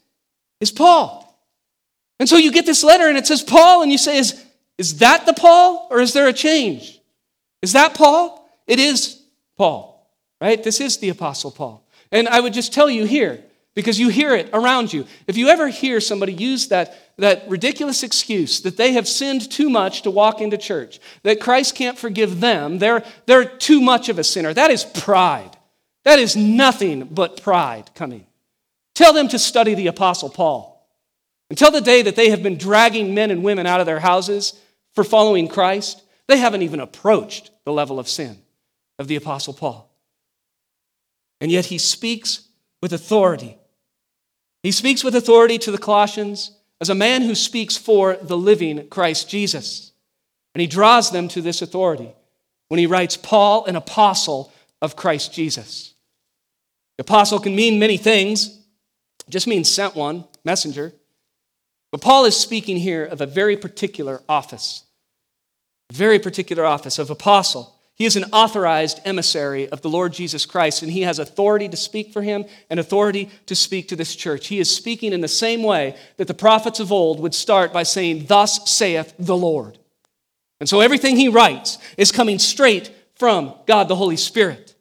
[0.60, 1.26] is Paul.
[2.20, 4.44] And so you get this letter and it says Paul, and you say, Is,
[4.78, 7.00] is that the Paul, or is there a change?
[7.62, 8.50] Is that Paul?
[8.68, 9.22] It is
[9.58, 10.62] Paul, right?
[10.62, 11.86] This is the Apostle Paul.
[12.12, 13.44] And I would just tell you here
[13.76, 15.06] because you hear it around you.
[15.28, 19.70] If you ever hear somebody use that, that ridiculous excuse that they have sinned too
[19.70, 24.20] much to walk into church, that Christ can't forgive them, they're, they're too much of
[24.20, 25.56] a sinner, that is pride.
[26.06, 28.26] That is nothing but pride coming.
[29.00, 30.86] Tell them to study the Apostle Paul.
[31.50, 34.60] Until the day that they have been dragging men and women out of their houses
[34.94, 38.40] for following Christ, they haven't even approached the level of sin
[39.00, 39.90] of the Apostle Paul.
[41.40, 42.50] And yet he speaks
[42.82, 43.58] with authority
[44.64, 48.90] he speaks with authority to the Colossians as a man who speaks for the living
[48.90, 49.94] Christ Jesus.
[50.54, 52.12] And he draws them to this authority
[52.68, 54.52] when he writes, Paul, an apostle
[54.82, 55.94] of Christ Jesus.
[56.98, 58.59] The apostle can mean many things,
[59.30, 60.92] it just means sent one, messenger.
[61.92, 64.86] But Paul is speaking here of a very particular office,
[65.94, 67.76] very particular office of apostle.
[67.94, 71.78] He is an authorized emissary of the Lord Jesus Christ, and he has authority to
[71.78, 74.48] speak for him and authority to speak to this church.
[74.48, 77.84] He is speaking in the same way that the prophets of old would start by
[77.84, 79.78] saying, Thus saith the Lord.
[80.60, 84.74] And so everything he writes is coming straight from God the Holy Spirit.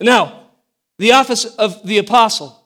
[0.00, 0.50] Now,
[0.98, 2.59] the office of the apostle.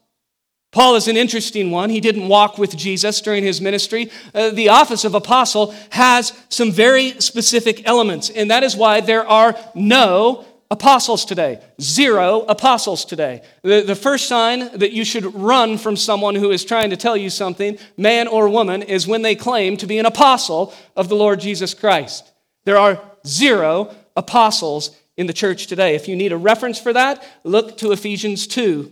[0.75, 1.89] Paul is an interesting one.
[1.89, 4.11] He didn't walk with Jesus during his ministry.
[4.35, 9.25] Uh, the office of apostle has some very specific elements, and that is why there
[9.25, 11.63] are no apostles today.
[11.81, 13.43] Zero apostles today.
[13.63, 17.17] The, the first sign that you should run from someone who is trying to tell
[17.17, 21.15] you something, man or woman, is when they claim to be an apostle of the
[21.15, 22.33] Lord Jesus Christ.
[22.65, 25.95] There are zero apostles in the church today.
[25.95, 28.91] If you need a reference for that, look to Ephesians 2,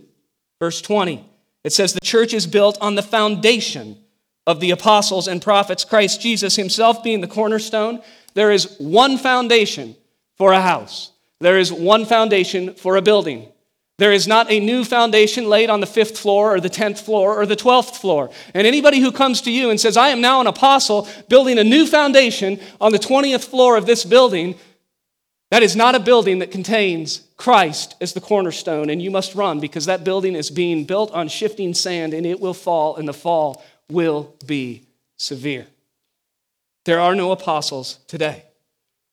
[0.61, 1.32] verse 20.
[1.63, 3.97] It says the church is built on the foundation
[4.45, 8.01] of the apostles and prophets, Christ Jesus himself being the cornerstone.
[8.33, 9.95] There is one foundation
[10.37, 13.49] for a house, there is one foundation for a building.
[13.99, 17.39] There is not a new foundation laid on the fifth floor or the tenth floor
[17.39, 18.31] or the twelfth floor.
[18.55, 21.63] And anybody who comes to you and says, I am now an apostle building a
[21.63, 24.55] new foundation on the 20th floor of this building,
[25.53, 29.59] that is not a building that contains Christ as the cornerstone, and you must run
[29.59, 33.13] because that building is being built on shifting sand and it will fall, and the
[33.13, 34.87] fall will be
[35.17, 35.67] severe.
[36.85, 38.45] There are no apostles today.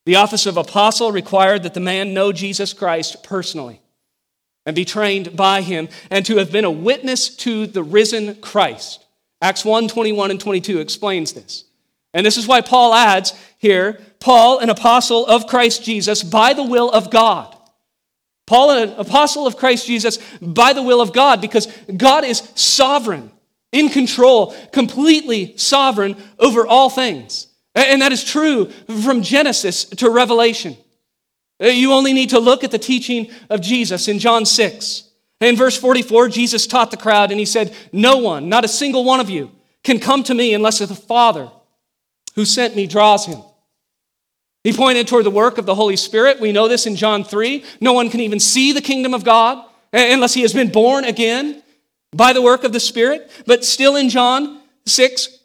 [0.07, 3.83] The office of apostle required that the man know Jesus Christ personally
[4.65, 9.05] and be trained by him and to have been a witness to the risen Christ.
[9.43, 11.65] Acts 1 21 and 22 explains this.
[12.15, 16.65] And this is why Paul adds here Paul, an apostle of Christ Jesus by the
[16.65, 17.57] will of God.
[18.47, 23.31] Paul, an apostle of Christ Jesus by the will of God, because God is sovereign,
[23.71, 27.47] in control, completely sovereign over all things.
[27.77, 28.67] And that is true
[29.05, 30.77] from Genesis to Revelation.
[31.61, 35.05] You only need to look at the teaching of Jesus in John 6.
[35.41, 39.05] In verse 44, Jesus taught the crowd and he said, No one, not a single
[39.05, 39.53] one of you,
[39.85, 41.51] can come to me unless the Father
[42.35, 43.41] who sent me draws him.
[44.63, 46.41] He pointed toward the work of the Holy Spirit.
[46.41, 47.65] We know this in John 3.
[47.81, 51.63] No one can even see the kingdom of God unless he has been born again
[52.13, 53.31] by the work of the Spirit.
[53.47, 55.39] But still in John 6,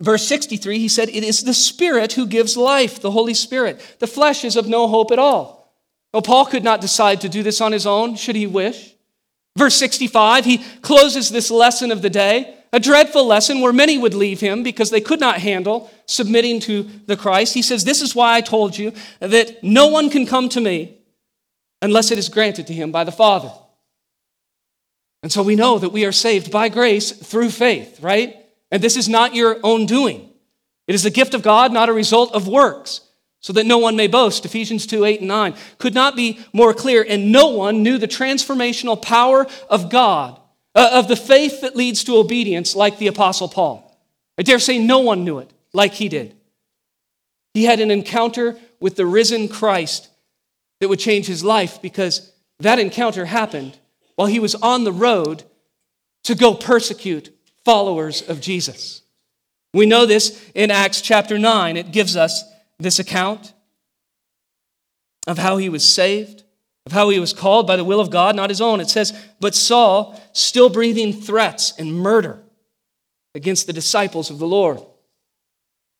[0.00, 3.96] verse 63, he said, It is the Spirit who gives life, the Holy Spirit.
[4.00, 5.74] The flesh is of no hope at all.
[6.12, 8.94] Well, Paul could not decide to do this on his own, should he wish.
[9.56, 14.14] Verse 65, he closes this lesson of the day a dreadful lesson where many would
[14.14, 17.54] leave him because they could not handle submitting to the Christ.
[17.54, 20.98] He says, This is why I told you that no one can come to me
[21.82, 23.52] unless it is granted to him by the Father.
[25.22, 28.36] And so we know that we are saved by grace through faith, right?
[28.70, 30.30] And this is not your own doing.
[30.86, 33.02] It is the gift of God, not a result of works,
[33.40, 34.44] so that no one may boast.
[34.44, 38.08] Ephesians 2 8 and 9 could not be more clear, and no one knew the
[38.08, 40.40] transformational power of God
[40.74, 43.86] Uh, of the faith that leads to obedience, like the Apostle Paul.
[44.38, 46.36] I dare say no one knew it like he did.
[47.54, 50.08] He had an encounter with the risen Christ
[50.80, 53.78] that would change his life because that encounter happened
[54.14, 55.42] while he was on the road
[56.24, 59.02] to go persecute followers of Jesus.
[59.72, 61.76] We know this in Acts chapter 9.
[61.76, 62.44] It gives us
[62.78, 63.52] this account
[65.26, 66.44] of how he was saved,
[66.90, 68.80] of how he was called by the will of God, not his own.
[68.80, 72.42] It says, But Saul, still breathing threats and murder
[73.32, 74.80] against the disciples of the Lord,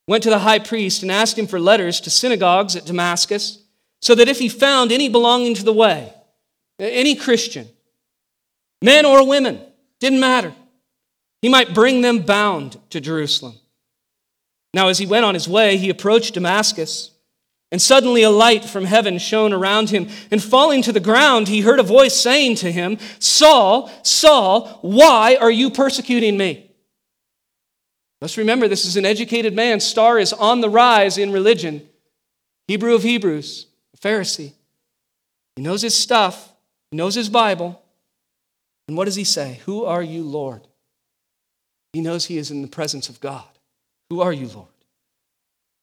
[0.08, 3.62] went to the high priest and asked him for letters to synagogues at Damascus,
[4.02, 6.12] so that if he found any belonging to the way,
[6.80, 7.68] any Christian,
[8.82, 9.60] men or women,
[10.00, 10.52] didn't matter,
[11.40, 13.54] he might bring them bound to Jerusalem.
[14.74, 17.12] Now, as he went on his way, he approached Damascus.
[17.72, 20.08] And suddenly a light from heaven shone around him.
[20.30, 25.36] And falling to the ground, he heard a voice saying to him, Saul, Saul, why
[25.40, 26.70] are you persecuting me?
[28.20, 29.80] Let's remember this is an educated man.
[29.80, 31.88] Star is on the rise in religion.
[32.66, 34.52] Hebrew of Hebrews, a Pharisee.
[35.56, 36.52] He knows his stuff,
[36.90, 37.80] he knows his Bible.
[38.88, 39.60] And what does he say?
[39.66, 40.66] Who are you, Lord?
[41.92, 43.44] He knows he is in the presence of God.
[44.10, 44.68] Who are you, Lord?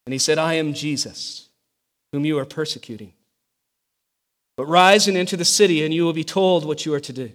[0.05, 1.46] And he said, I am Jesus
[2.12, 3.14] whom you are persecuting.
[4.55, 7.14] But rise and enter the city, and you will be told what you are to
[7.14, 7.32] do.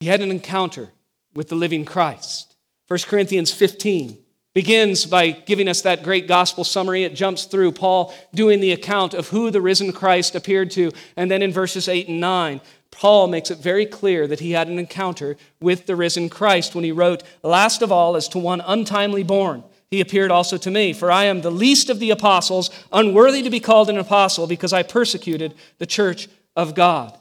[0.00, 0.90] He had an encounter
[1.34, 2.54] with the living Christ.
[2.88, 4.18] 1 Corinthians 15
[4.54, 7.04] begins by giving us that great gospel summary.
[7.04, 10.92] It jumps through Paul doing the account of who the risen Christ appeared to.
[11.16, 12.60] And then in verses 8 and 9,
[12.90, 16.84] Paul makes it very clear that he had an encounter with the risen Christ when
[16.84, 20.92] he wrote, Last of all, as to one untimely born he appeared also to me.
[20.92, 24.72] For I am the least of the apostles, unworthy to be called an apostle, because
[24.72, 27.16] I persecuted the church of God.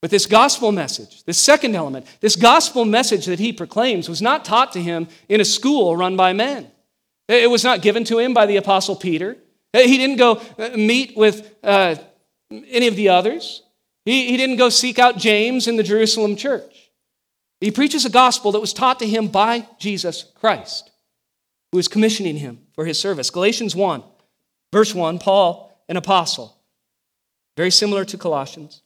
[0.00, 4.44] But this gospel message, this second element, this gospel message that he proclaims was not
[4.44, 6.70] taught to him in a school run by men.
[7.28, 9.36] It was not given to him by the apostle Peter.
[9.72, 11.94] He didn't go uh, meet with uh,
[12.50, 13.62] any of the others.
[14.04, 16.90] He, he didn't go seek out James in the Jerusalem church.
[17.60, 20.90] He preaches a gospel that was taught to him by Jesus Christ,
[21.72, 23.30] who is commissioning him for his service.
[23.30, 24.02] Galatians 1,
[24.72, 26.56] verse 1, Paul, an apostle,
[27.56, 28.82] very similar to Colossians.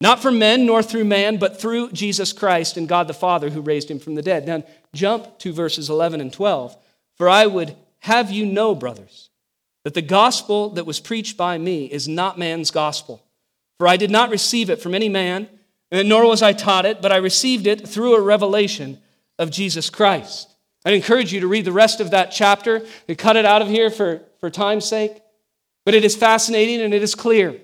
[0.00, 3.62] Not from men nor through man, but through Jesus Christ and God the Father who
[3.62, 4.46] raised him from the dead.
[4.46, 4.62] Now
[4.94, 6.76] jump to verses 11 and 12.
[7.16, 9.30] For I would have you know, brothers,
[9.84, 13.24] that the gospel that was preached by me is not man's gospel.
[13.78, 15.48] For I did not receive it from any man,
[15.90, 18.98] nor was I taught it, but I received it through a revelation
[19.38, 20.55] of Jesus Christ.
[20.86, 22.86] I'd encourage you to read the rest of that chapter.
[23.08, 25.20] We cut it out of here for, for time's sake,
[25.84, 27.60] but it is fascinating and it is clear.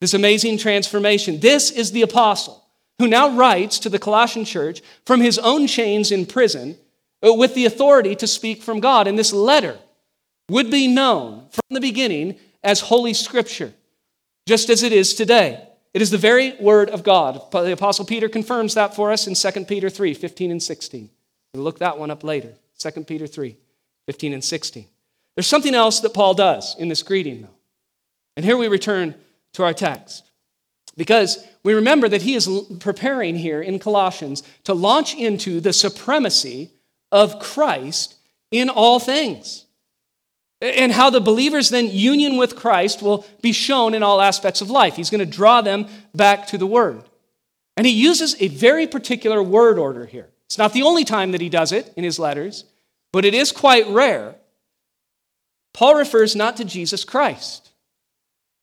[0.00, 1.40] This amazing transformation.
[1.40, 2.64] This is the apostle
[2.98, 6.78] who now writes to the Colossian church from his own chains in prison
[7.22, 9.06] uh, with the authority to speak from God.
[9.06, 9.78] And this letter
[10.48, 13.74] would be known from the beginning as Holy Scripture,
[14.48, 15.62] just as it is today.
[15.92, 17.50] It is the very word of God.
[17.52, 21.10] The Apostle Peter confirms that for us in 2 Peter 3 15 and 16.
[21.62, 22.54] Look that one up later.
[22.78, 23.56] 2 Peter 3
[24.06, 24.86] 15 and 16.
[25.34, 27.48] There's something else that Paul does in this greeting, though.
[28.36, 29.14] And here we return
[29.54, 30.30] to our text.
[30.96, 32.48] Because we remember that he is
[32.80, 36.70] preparing here in Colossians to launch into the supremacy
[37.12, 38.14] of Christ
[38.50, 39.64] in all things.
[40.62, 44.70] And how the believer's then union with Christ will be shown in all aspects of
[44.70, 44.96] life.
[44.96, 47.02] He's going to draw them back to the Word.
[47.76, 50.28] And he uses a very particular word order here.
[50.46, 52.64] It's not the only time that he does it in his letters,
[53.12, 54.36] but it is quite rare.
[55.74, 57.66] Paul refers not to Jesus Christ,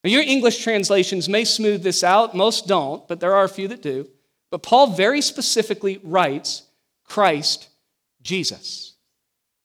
[0.03, 3.69] now, your English translations may smooth this out, most don't, but there are a few
[3.69, 4.09] that do.
[4.51, 6.63] But Paul very specifically writes
[7.05, 7.69] Christ
[8.21, 8.95] Jesus.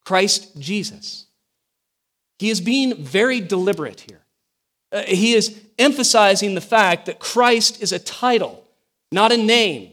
[0.04, 1.26] Christ Jesus.
[2.38, 4.20] He is being very deliberate here.
[4.92, 8.64] Uh, he is emphasizing the fact that Christ is a title,
[9.10, 9.92] not a name.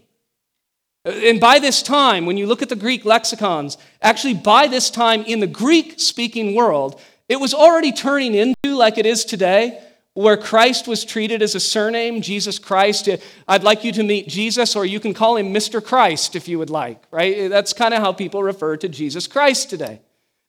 [1.06, 5.22] And by this time, when you look at the Greek lexicons, actually, by this time
[5.24, 7.00] in the Greek speaking world,
[7.30, 9.80] it was already turning into, like it is today,
[10.16, 13.08] where Christ was treated as a surname, Jesus Christ.
[13.48, 15.84] I'd like you to meet Jesus, or you can call him Mr.
[15.84, 17.50] Christ if you would like, right?
[17.50, 20.02] That's kind of how people refer to Jesus Christ today.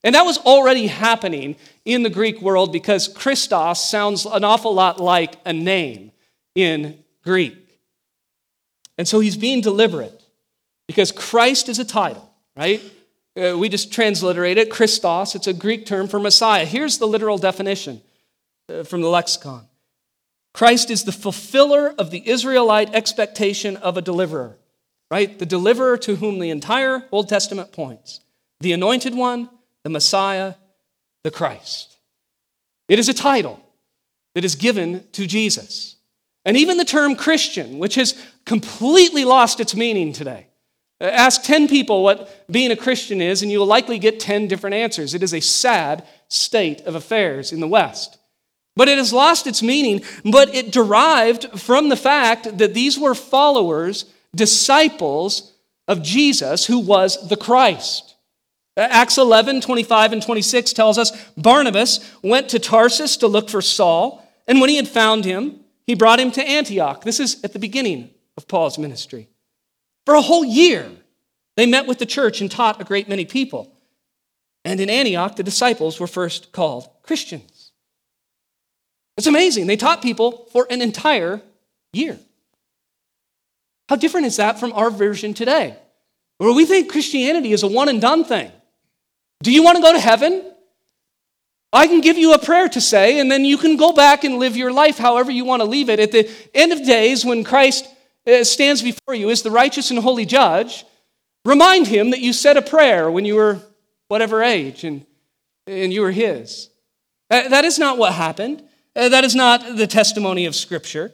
[0.04, 5.00] And that was already happening in the Greek world because Christos sounds an awful lot
[5.00, 6.12] like a name
[6.54, 7.80] in Greek.
[8.96, 10.22] And so he's being deliberate
[10.86, 12.82] because Christ is a title, right?
[13.36, 15.34] Uh, we just transliterate it, Christos.
[15.34, 16.64] It's a Greek term for Messiah.
[16.64, 18.00] Here's the literal definition
[18.68, 19.66] uh, from the lexicon.
[20.54, 24.56] Christ is the fulfiller of the Israelite expectation of a deliverer,
[25.10, 25.38] right?
[25.38, 28.20] The deliverer to whom the entire Old Testament points
[28.60, 29.50] the anointed one,
[29.82, 30.54] the Messiah,
[31.24, 31.98] the Christ.
[32.88, 33.60] It is a title
[34.34, 35.96] that is given to Jesus.
[36.46, 38.14] And even the term Christian, which has
[38.46, 40.46] completely lost its meaning today.
[41.00, 44.48] Uh, ask 10 people what being a Christian is, and you will likely get 10
[44.48, 45.14] different answers.
[45.14, 48.18] It is a sad state of affairs in the West.
[48.74, 53.14] But it has lost its meaning, but it derived from the fact that these were
[53.14, 55.54] followers, disciples
[55.88, 58.14] of Jesus, who was the Christ.
[58.76, 64.22] Acts 11, 25 and 26 tells us Barnabas went to Tarsus to look for Saul,
[64.46, 67.02] and when he had found him, he brought him to Antioch.
[67.02, 69.28] This is at the beginning of Paul's ministry.
[70.06, 70.88] For a whole year,
[71.56, 73.72] they met with the church and taught a great many people.
[74.64, 77.72] And in Antioch, the disciples were first called Christians.
[79.16, 79.66] It's amazing.
[79.66, 81.42] They taught people for an entire
[81.92, 82.18] year.
[83.88, 85.76] How different is that from our version today?
[86.38, 88.50] Where we think Christianity is a one and done thing.
[89.42, 90.52] Do you want to go to heaven?
[91.72, 94.38] I can give you a prayer to say, and then you can go back and
[94.38, 96.00] live your life however you want to leave it.
[96.00, 97.86] At the end of days, when Christ
[98.44, 100.84] stands before you as the righteous and holy judge,
[101.44, 103.60] remind him that you said a prayer when you were
[104.08, 105.06] whatever age and,
[105.66, 106.70] and you were his.
[107.30, 108.62] That is not what happened.
[108.94, 111.12] Uh, that is not the testimony of Scripture.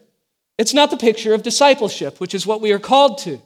[0.59, 3.41] It's not the picture of discipleship, which is what we are called to.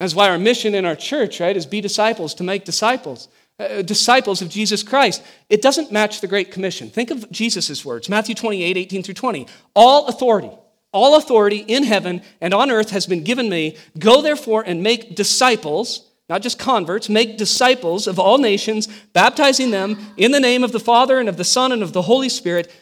[0.00, 3.28] That's why our mission in our church, right, is be disciples, to make disciples,
[3.58, 5.22] uh, disciples of Jesus Christ.
[5.48, 6.90] It doesn't match the Great Commission.
[6.90, 9.46] Think of Jesus' words Matthew 28, 18 through 20.
[9.74, 10.50] All authority,
[10.96, 13.76] all authority in heaven and on earth has been given me.
[13.98, 19.96] Go therefore and make disciples not just converts, make disciples of all nations, baptizing them
[20.16, 22.72] in the name of the Father and of the Son and of the Holy Spirit,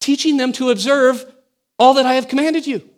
[0.00, 1.24] teaching them to observe
[1.78, 2.88] all that I have commanded you.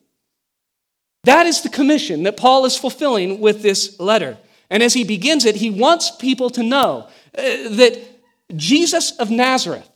[1.24, 4.36] That is the commission that Paul is fulfilling with this letter.
[4.70, 7.98] And as he begins it, he wants people to know uh, that
[8.54, 9.88] Jesus of Nazareth,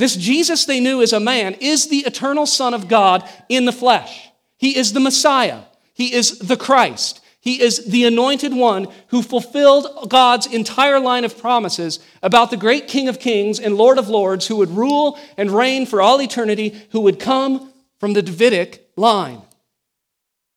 [0.00, 3.72] this Jesus they knew as a man, is the eternal Son of God in the
[3.72, 4.30] flesh.
[4.56, 5.60] He is the Messiah,
[5.92, 7.20] he is the Christ.
[7.42, 12.86] He is the anointed one who fulfilled God's entire line of promises about the great
[12.86, 16.78] King of Kings and Lord of Lords who would rule and reign for all eternity,
[16.92, 19.40] who would come from the Davidic line.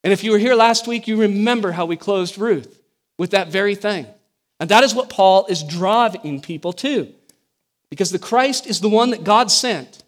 [0.04, 2.82] And if you were here last week, you remember how we closed Ruth
[3.18, 4.06] with that very thing.
[4.60, 7.14] And that is what Paul is driving people to.
[7.94, 10.02] Because the Christ is the one that God sent,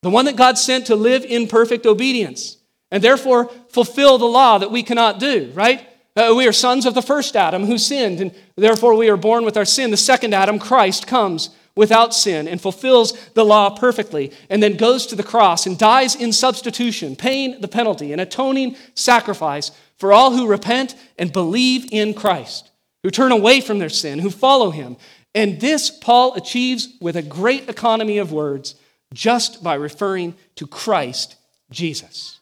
[0.00, 2.56] the one that God sent to live in perfect obedience
[2.90, 5.86] and therefore fulfill the law that we cannot do, right?
[6.16, 9.44] Uh, we are sons of the first Adam who sinned, and therefore we are born
[9.44, 9.90] with our sin.
[9.90, 15.04] The second Adam, Christ, comes without sin and fulfills the law perfectly, and then goes
[15.08, 20.32] to the cross and dies in substitution, paying the penalty, an atoning sacrifice for all
[20.32, 22.70] who repent and believe in Christ,
[23.02, 24.96] who turn away from their sin, who follow him.
[25.34, 28.74] And this Paul achieves with a great economy of words
[29.14, 31.36] just by referring to Christ
[31.70, 32.40] Jesus.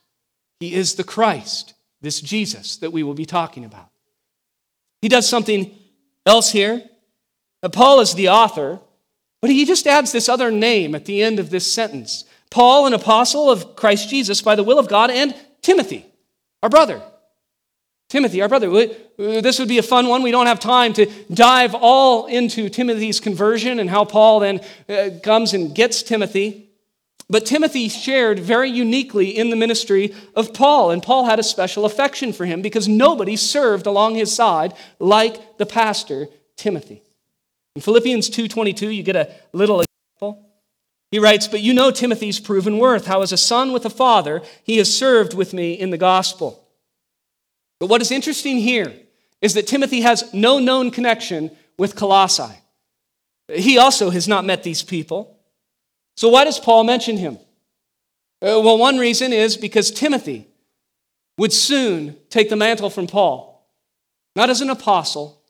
[0.61, 3.91] He is the Christ this Jesus that we will be talking about.
[5.03, 5.77] He does something
[6.27, 6.83] else here.
[7.73, 8.81] Paul is the author,
[9.41, 12.95] but he just adds this other name at the end of this sentence Paul, an
[12.95, 16.07] apostle of Christ Jesus by the will of God, and Timothy,
[16.63, 17.03] our brother.
[18.09, 18.71] Timothy, our brother.
[19.19, 20.23] This would be a fun one.
[20.23, 25.11] We don't have time to dive all into Timothy's conversion and how Paul then uh,
[25.23, 26.71] comes and gets Timothy.
[27.31, 31.85] But Timothy shared very uniquely in the ministry of Paul, and Paul had a special
[31.85, 37.03] affection for him because nobody served along his side like the pastor Timothy.
[37.77, 40.47] In Philippians 2:22, you get a little example.
[41.11, 44.41] He writes, "But you know Timothy's proven worth, how as a son with a father
[44.65, 46.68] he has served with me in the gospel."
[47.81, 48.93] But what is interesting here
[49.41, 52.59] is that Timothy has no known connection with Colossae.
[53.49, 55.39] He also has not met these people.
[56.17, 57.39] So, why does Paul mention him?
[58.43, 60.49] Uh, well, one reason is because Timothy
[61.39, 63.67] would soon take the mantle from Paul,
[64.37, 65.41] not as an apostle,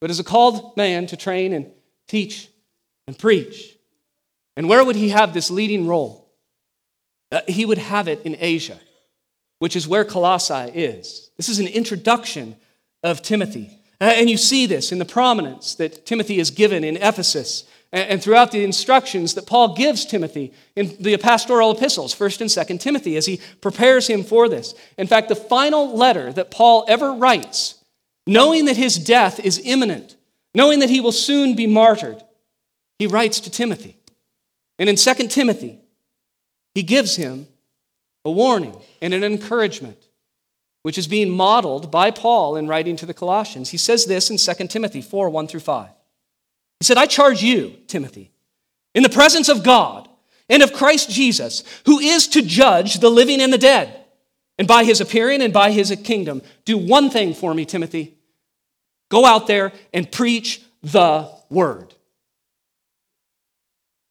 [0.00, 1.70] but as a called man to train and
[2.08, 2.48] teach
[3.06, 3.76] and preach.
[4.56, 6.32] And where would he have this leading role?
[7.30, 8.78] Uh, he would have it in Asia,
[9.58, 11.25] which is where Colossae is.
[11.36, 12.56] This is an introduction
[13.02, 13.78] of Timothy.
[14.00, 18.52] And you see this in the prominence that Timothy is given in Ephesus and throughout
[18.52, 23.26] the instructions that Paul gives Timothy in the pastoral epistles, 1st and 2nd Timothy, as
[23.26, 24.74] he prepares him for this.
[24.98, 27.82] In fact, the final letter that Paul ever writes,
[28.26, 30.16] knowing that his death is imminent,
[30.54, 32.22] knowing that he will soon be martyred,
[32.98, 33.96] he writes to Timothy.
[34.78, 35.78] And in 2nd Timothy,
[36.74, 37.46] he gives him
[38.24, 40.05] a warning and an encouragement,
[40.86, 43.70] which is being modeled by Paul in writing to the Colossians.
[43.70, 45.88] He says this in 2 Timothy 4 1 through 5.
[46.78, 48.30] He said, I charge you, Timothy,
[48.94, 50.08] in the presence of God
[50.48, 53.98] and of Christ Jesus, who is to judge the living and the dead.
[54.60, 58.16] And by his appearing and by his kingdom, do one thing for me, Timothy.
[59.10, 61.94] Go out there and preach the word.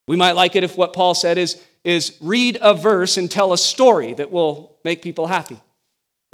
[0.10, 3.54] We might like it if what Paul said is, is read a verse and tell
[3.54, 5.62] a story that will make people happy.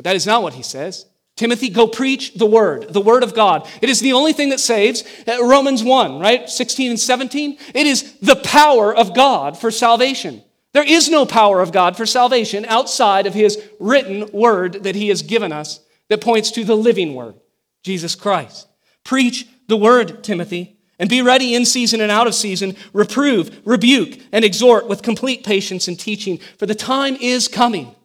[0.02, 1.06] But that is not what he says.
[1.36, 3.70] Timothy, go preach the word, the word of God.
[3.84, 5.04] It is the only thing that saves.
[5.28, 6.50] Uh, Romans 1, right?
[6.50, 7.56] 16 and 17.
[7.76, 10.42] It is the power of God for salvation.
[10.74, 15.10] There is no power of God for salvation outside of his written word that he
[15.10, 17.36] has given us that points to the living word,
[17.84, 18.68] Jesus Christ.
[19.04, 22.76] Preach the word, Timothy, and be ready in season and out of season.
[22.92, 27.96] Reprove, rebuke, and exhort with complete patience and teaching, for the time is coming,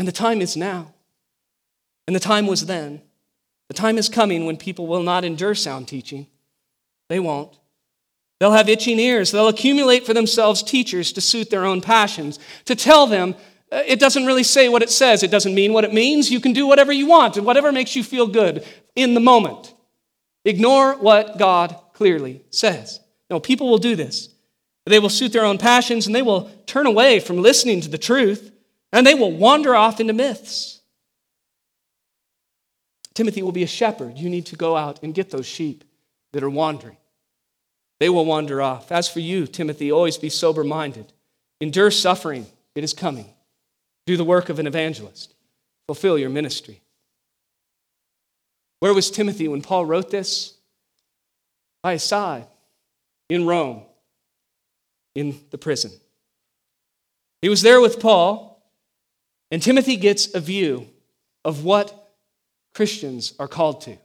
[0.00, 0.94] and the time is now
[2.06, 3.02] and the time was then.
[3.68, 6.26] The time is coming when people will not endure sound teaching.
[7.10, 7.56] They won't.
[8.40, 9.30] They'll have itching ears.
[9.30, 13.34] They'll accumulate for themselves teachers to suit their own passions, to tell them
[13.70, 15.22] uh, it doesn't really say what it says.
[15.22, 16.30] It doesn't mean what it means.
[16.30, 18.64] You can do whatever you want and whatever makes you feel good
[18.96, 19.74] in the moment.
[20.46, 23.00] Ignore what God clearly says.
[23.28, 24.30] No, people will do this.
[24.86, 27.98] They will suit their own passions and they will turn away from listening to the
[27.98, 28.50] truth
[28.92, 30.80] and they will wander off into myths.
[33.14, 34.16] Timothy will be a shepherd.
[34.16, 35.84] You need to go out and get those sheep
[36.32, 36.96] that are wandering.
[37.98, 38.90] They will wander off.
[38.90, 41.12] As for you, Timothy, always be sober minded.
[41.60, 43.26] Endure suffering, it is coming.
[44.06, 45.34] Do the work of an evangelist.
[45.86, 46.80] Fulfill your ministry.
[48.78, 50.54] Where was Timothy when Paul wrote this?
[51.82, 52.46] By his side,
[53.28, 53.82] in Rome,
[55.14, 55.90] in the prison.
[57.42, 58.49] He was there with Paul,
[59.50, 60.88] and Timothy gets a view
[61.44, 62.14] of what
[62.74, 63.96] Christians are called to.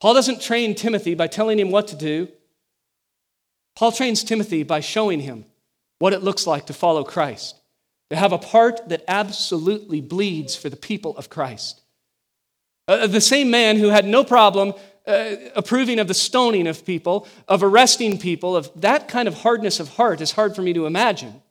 [0.00, 2.28] Paul doesn't train Timothy by telling him what to do.
[3.76, 5.44] Paul trains Timothy by showing him
[5.98, 7.56] what it looks like to follow Christ,
[8.10, 11.82] to have a part that absolutely bleeds for the people of Christ.
[12.88, 14.72] Uh, the same man who had no problem
[15.06, 19.80] uh, approving of the stoning of people, of arresting people, of that kind of hardness
[19.80, 21.42] of heart is hard for me to imagine.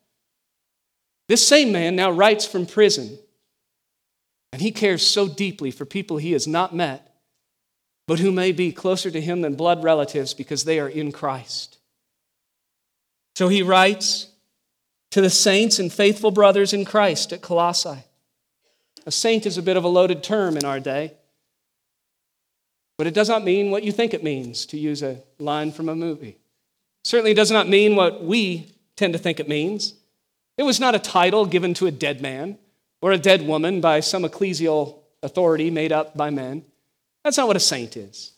[1.30, 3.20] This same man now writes from prison,
[4.52, 7.16] and he cares so deeply for people he has not met,
[8.08, 11.78] but who may be closer to him than blood relatives because they are in Christ.
[13.36, 14.28] So he writes
[15.12, 18.04] to the saints and faithful brothers in Christ at Colossae.
[19.06, 21.14] A saint is a bit of a loaded term in our day.
[22.98, 25.90] But it does not mean what you think it means, to use a line from
[25.90, 26.40] a movie.
[27.04, 29.94] Certainly does not mean what we tend to think it means.
[30.60, 32.60] It was not a title given to a dead man
[33.02, 36.66] or a dead woman by some ecclesial authority made up by men.
[37.24, 38.34] That's not what a saint is.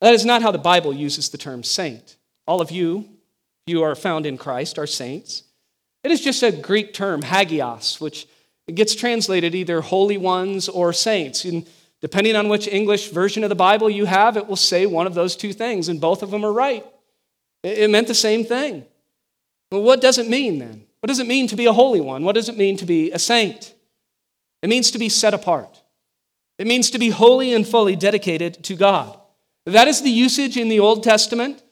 [0.00, 2.16] That is not how the Bible uses the term saint.
[2.46, 3.08] All of you,
[3.66, 5.42] you are found in Christ, are saints.
[6.04, 8.28] It is just a Greek term, hagios, which
[8.72, 11.44] gets translated either holy ones or saints.
[11.44, 11.66] And
[12.00, 15.14] Depending on which English version of the Bible you have, it will say one of
[15.14, 16.84] those two things, and both of them are right.
[17.62, 18.86] It meant the same thing.
[19.70, 20.86] Well, what does it mean then?
[21.00, 22.24] What does it mean to be a holy one?
[22.24, 23.74] What does it mean to be a saint?
[24.62, 25.82] It means to be set apart.
[26.58, 29.18] It means to be wholly and fully dedicated to God.
[29.64, 31.62] That is the usage in the Old Testament,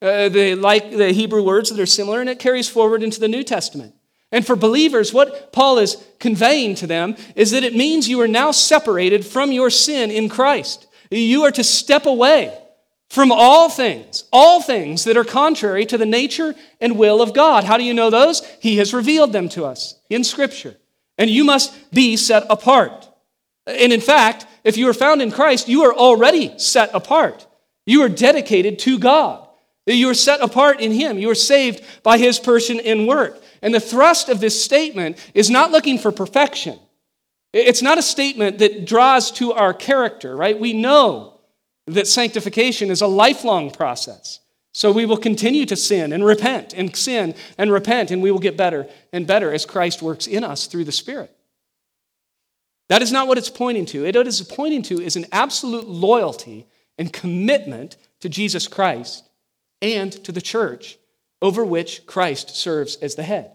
[0.00, 3.28] uh, the, like the Hebrew words that are similar, and it carries forward into the
[3.28, 3.94] New Testament.
[4.30, 8.28] And for believers, what Paul is conveying to them is that it means you are
[8.28, 10.86] now separated from your sin in Christ.
[11.10, 12.56] You are to step away
[13.08, 17.64] from all things, all things that are contrary to the nature and will of God.
[17.64, 18.44] How do you know those?
[18.60, 20.76] He has revealed them to us in Scripture.
[21.18, 23.08] And you must be set apart.
[23.66, 27.46] And in fact, if you are found in Christ, you are already set apart.
[27.86, 29.48] You are dedicated to God.
[29.86, 31.18] You are set apart in Him.
[31.18, 33.40] You are saved by His person and work.
[33.62, 36.78] And the thrust of this statement is not looking for perfection.
[37.52, 40.58] It's not a statement that draws to our character, right?
[40.58, 41.35] We know
[41.86, 44.40] that sanctification is a lifelong process.
[44.72, 48.38] So we will continue to sin and repent and sin and repent, and we will
[48.38, 51.34] get better and better as Christ works in us through the Spirit.
[52.88, 54.04] That is not what it's pointing to.
[54.04, 56.66] What It is pointing to is an absolute loyalty
[56.98, 59.28] and commitment to Jesus Christ
[59.80, 60.98] and to the church
[61.40, 63.52] over which Christ serves as the head.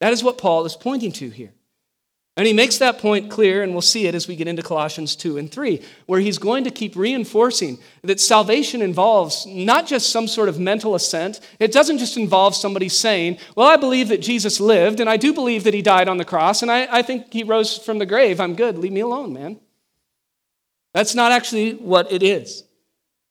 [0.00, 1.54] That is what Paul is pointing to here.
[2.38, 5.16] And he makes that point clear, and we'll see it as we get into Colossians
[5.16, 10.28] 2 and 3, where he's going to keep reinforcing that salvation involves not just some
[10.28, 11.40] sort of mental assent.
[11.58, 15.32] It doesn't just involve somebody saying, Well, I believe that Jesus lived, and I do
[15.32, 18.06] believe that he died on the cross, and I, I think he rose from the
[18.06, 18.38] grave.
[18.38, 18.76] I'm good.
[18.76, 19.58] Leave me alone, man.
[20.92, 22.64] That's not actually what it is.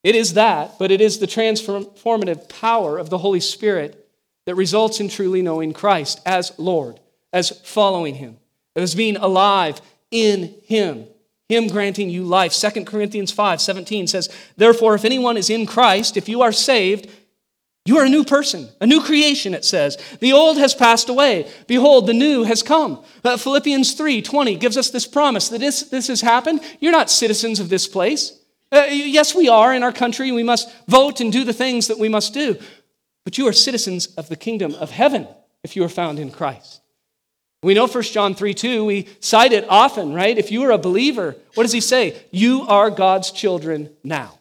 [0.02, 4.08] It is that, but it is the transformative power of the Holy Spirit
[4.46, 7.00] that results in truly knowing Christ as Lord,
[7.32, 8.38] as following Him,
[8.76, 11.06] as being alive in Him,
[11.48, 12.52] Him granting you life.
[12.52, 17.10] 2 Corinthians 5 17 says, Therefore, if anyone is in Christ, if you are saved,
[17.86, 19.96] you are a new person, a new creation, it says.
[20.20, 21.48] The old has passed away.
[21.68, 23.02] Behold, the new has come.
[23.24, 26.60] Uh, Philippians 3 20 gives us this promise that this, this has happened.
[26.80, 28.38] You're not citizens of this place.
[28.72, 30.32] Uh, yes, we are in our country.
[30.32, 32.58] We must vote and do the things that we must do.
[33.24, 35.28] But you are citizens of the kingdom of heaven
[35.62, 36.80] if you are found in Christ.
[37.66, 40.38] We know 1 John 3 2, we cite it often, right?
[40.38, 42.16] If you are a believer, what does he say?
[42.30, 44.38] You are God's children now.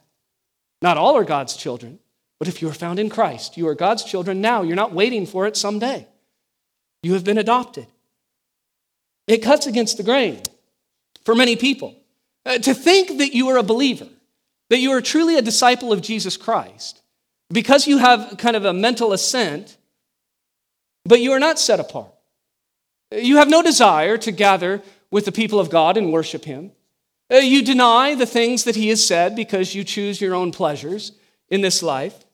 [0.84, 1.98] Not all are God's children,
[2.38, 4.62] but if you are found in Christ, you are God's children now.
[4.62, 6.06] You're not waiting for it someday.
[7.02, 7.88] You have been adopted.
[9.26, 10.44] It cuts against the grain
[11.24, 11.96] for many people.
[12.46, 14.08] Uh, to think that you are a believer
[14.70, 17.02] that you are truly a disciple of Jesus Christ
[17.50, 19.78] because you have kind of a mental assent,
[21.06, 22.15] but you are not set apart.
[23.12, 24.82] You have no desire to gather
[25.12, 26.72] with the people of God and worship Him.
[27.32, 31.14] Uh, you deny the things that He has said because you choose your own pleasures
[31.50, 32.26] in this life.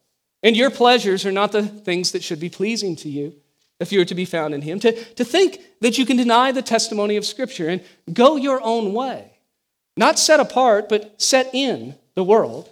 [0.43, 3.35] And your pleasures are not the things that should be pleasing to you
[3.79, 4.79] if you are to be found in Him.
[4.79, 8.93] To, to think that you can deny the testimony of Scripture and go your own
[8.93, 9.31] way,
[9.95, 12.69] not set apart, but set in the world,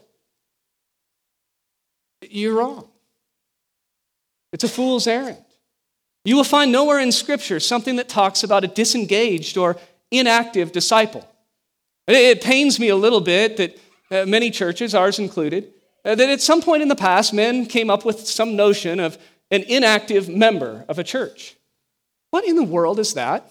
[2.22, 2.88] you're wrong.
[4.52, 5.38] It's a fool's errand.
[6.26, 9.78] You will find nowhere in Scripture something that talks about a disengaged or
[10.12, 11.28] inactive disciple.
[12.08, 13.80] It pains me a little bit that
[14.12, 15.72] uh, many churches, ours included,
[16.04, 19.18] uh, that at some point in the past, men came up with some notion of
[19.52, 21.56] an inactive member of a church.
[22.32, 23.50] What in the world is that?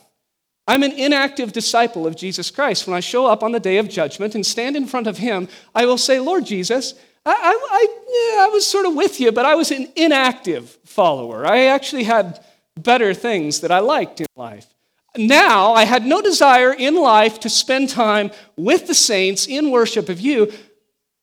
[0.66, 2.86] I'm an inactive disciple of Jesus Christ.
[2.86, 5.48] When I show up on the day of judgment and stand in front of Him,
[5.74, 6.94] I will say, Lord Jesus,
[7.24, 11.46] I, I, I, I was sort of with you, but I was an inactive follower.
[11.46, 12.44] I actually had
[12.82, 14.66] better things that I liked in life.
[15.16, 20.08] now I had no desire in life to spend time with the saints in worship
[20.08, 20.52] of you,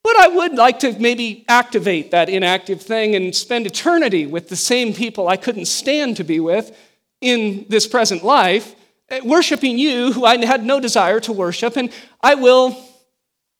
[0.03, 4.55] but I would like to maybe activate that inactive thing and spend eternity with the
[4.55, 6.77] same people I couldn't stand to be with
[7.21, 8.75] in this present life,
[9.09, 11.91] eh, worshiping you who I had no desire to worship, and
[12.21, 12.77] I will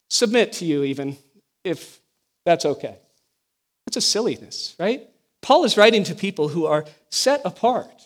[0.09, 1.17] submit to you even
[1.63, 1.99] if
[2.45, 2.97] that's okay.
[3.85, 5.07] That's a silliness, right?
[5.45, 8.01] Paul is writing to people who are set apart,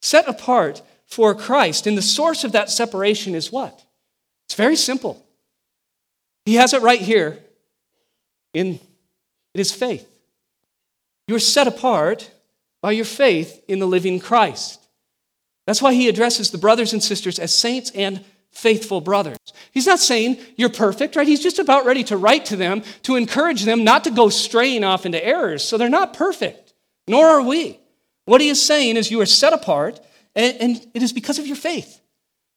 [0.00, 1.86] set apart for Christ.
[1.86, 3.84] And the source of that separation is what?
[4.46, 5.24] It's very simple.
[6.44, 7.38] He has it right here
[8.52, 8.80] in
[9.54, 10.08] it is faith.
[11.28, 12.28] You're set apart
[12.80, 14.84] by your faith in the living Christ.
[15.68, 19.38] That's why he addresses the brothers and sisters as saints and faithful brothers.
[19.70, 21.28] He's not saying you're perfect, right?
[21.28, 24.82] He's just about ready to write to them to encourage them not to go straying
[24.82, 25.62] off into errors.
[25.62, 26.61] So they're not perfect,
[27.06, 27.78] nor are we.
[28.24, 30.00] What he is saying is you are set apart,
[30.34, 32.00] and, it is because of your faith.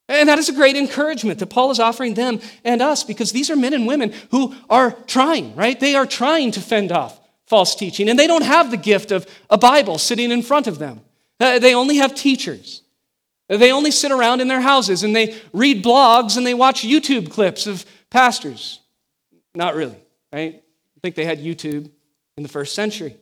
[0.08, 3.50] And that is a great encouragement that Paul is offering them and us because these
[3.50, 5.80] are men and women who are trying, right?
[5.80, 9.28] They are trying to fend off false teaching, and they don't have the gift of
[9.50, 11.02] a Bible sitting in front of them.
[11.39, 12.82] Uh, they only have teachers.
[13.48, 17.30] They only sit around in their houses and they read blogs and they watch YouTube
[17.30, 18.80] clips of pastors.
[19.54, 19.98] Not really,
[20.34, 20.56] right?
[20.56, 21.91] I think they had YouTube
[22.38, 23.18] in the first century.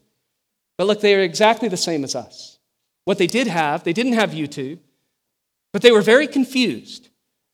[0.83, 2.59] But look, they are exactly the same as us.
[3.05, 4.79] What they did have, they didn't have YouTube,
[5.71, 7.07] but they were very confused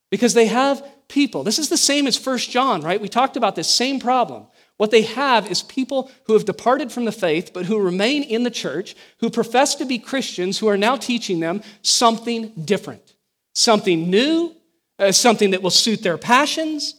[0.10, 1.44] because they have people.
[1.44, 3.00] This is the same as First John, right?
[3.00, 4.48] We talked about this same problem.
[4.78, 8.42] What they have is people who have departed from the faith, but who remain in
[8.42, 13.14] the church, who profess to be Christians, who are now teaching them something different,
[13.54, 14.56] something new,
[14.98, 16.96] uh, something that will suit their passions.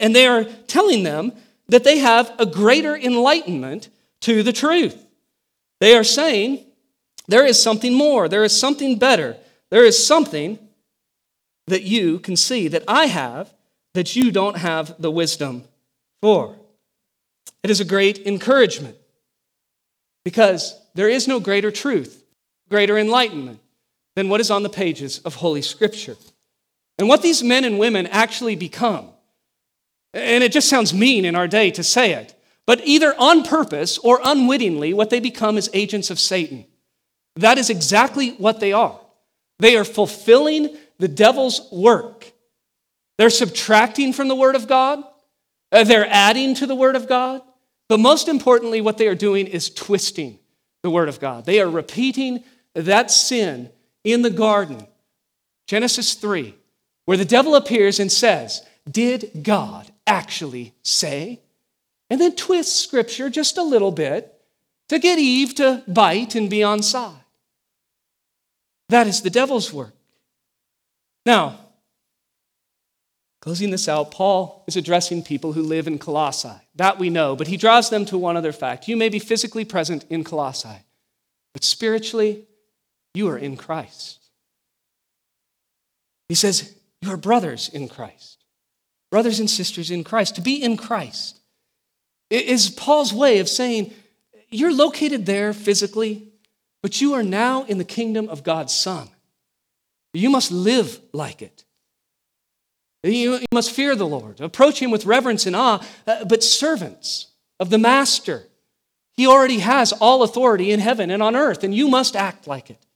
[0.00, 1.30] And they are telling them
[1.68, 3.88] that they have a greater enlightenment
[4.22, 5.06] to the truth.
[5.80, 6.66] They are saying
[7.26, 9.36] there is something more, there is something better,
[9.70, 10.58] there is something
[11.66, 13.52] that you can see that I have
[13.94, 15.64] that you don't have the wisdom
[16.20, 16.56] for.
[17.62, 18.96] It is a great encouragement
[20.24, 22.24] because there is no greater truth,
[22.68, 23.60] greater enlightenment
[24.16, 26.16] than what is on the pages of Holy Scripture.
[26.98, 29.08] And what these men and women actually become,
[30.12, 32.34] and it just sounds mean in our day to say it,
[32.66, 36.64] but either on purpose or unwittingly, what they become is agents of Satan.
[37.36, 38.98] That is exactly what they are.
[39.58, 42.32] They are fulfilling the devil's work.
[43.18, 45.02] They're subtracting from the Word of God,
[45.72, 47.42] uh, they're adding to the Word of God,
[47.88, 50.38] but most importantly, what they are doing is twisting
[50.82, 51.44] the Word of God.
[51.44, 52.44] They are repeating
[52.74, 53.70] that sin
[54.04, 54.86] in the garden,
[55.66, 56.54] Genesis 3,
[57.04, 61.40] where the devil appears and says, Did God actually say?
[62.10, 64.34] And then twists Scripture just a little bit
[64.88, 67.14] to get Eve to bite and be on side.
[68.88, 69.94] That is the devil's work.
[71.24, 71.60] Now,
[73.40, 76.60] Closing this out, Paul is addressing people who live in Colossae.
[76.74, 78.86] That we know, but he draws them to one other fact.
[78.86, 80.84] You may be physically present in Colossae,
[81.54, 82.46] but spiritually,
[83.14, 84.28] you are in Christ.
[86.28, 88.44] He says, You are brothers in Christ,
[89.10, 90.34] brothers and sisters in Christ.
[90.34, 91.39] To be in Christ
[92.30, 93.92] is Paul's way of saying,
[94.48, 96.28] You're located there physically,
[96.82, 99.08] but you are now in the kingdom of God's Son.
[100.12, 101.64] You must live like it.
[103.02, 107.28] You must fear the Lord, approach him with reverence and awe, uh, but servants
[107.58, 108.44] of the Master.
[109.14, 112.70] He already has all authority in heaven and on earth, and you must act like
[112.70, 112.86] it.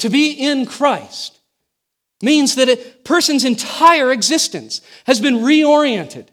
[0.00, 1.38] To be in Christ
[2.22, 6.26] means that a person's entire existence has been reoriented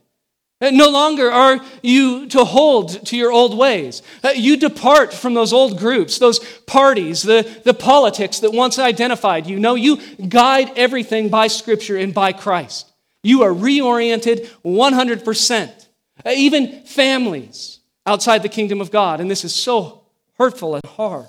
[0.62, 4.02] no longer are you to hold to your old ways.
[4.24, 9.48] Uh, you depart from those old groups, those parties, the, the politics that once identified
[9.48, 9.60] you.
[9.60, 12.92] No, you guide everything by Scripture and by Christ.
[13.22, 15.88] You are reoriented 100%.
[16.26, 20.04] Uh, even families outside the kingdom of God, and this is so
[20.38, 21.28] hurtful and hard,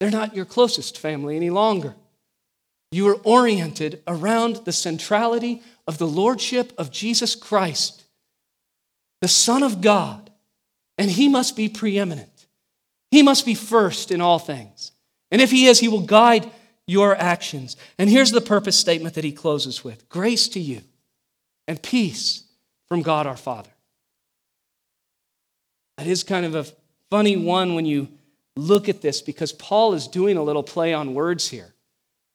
[0.00, 1.94] they're not your closest family any longer.
[2.94, 8.04] You are oriented around the centrality of the lordship of Jesus Christ,
[9.20, 10.30] the Son of God,
[10.96, 12.46] and he must be preeminent.
[13.10, 14.92] He must be first in all things.
[15.32, 16.48] And if he is, he will guide
[16.86, 17.76] your actions.
[17.98, 20.82] And here's the purpose statement that he closes with grace to you
[21.66, 22.44] and peace
[22.86, 23.72] from God our Father.
[25.98, 26.66] That is kind of a
[27.10, 28.06] funny one when you
[28.54, 31.73] look at this because Paul is doing a little play on words here.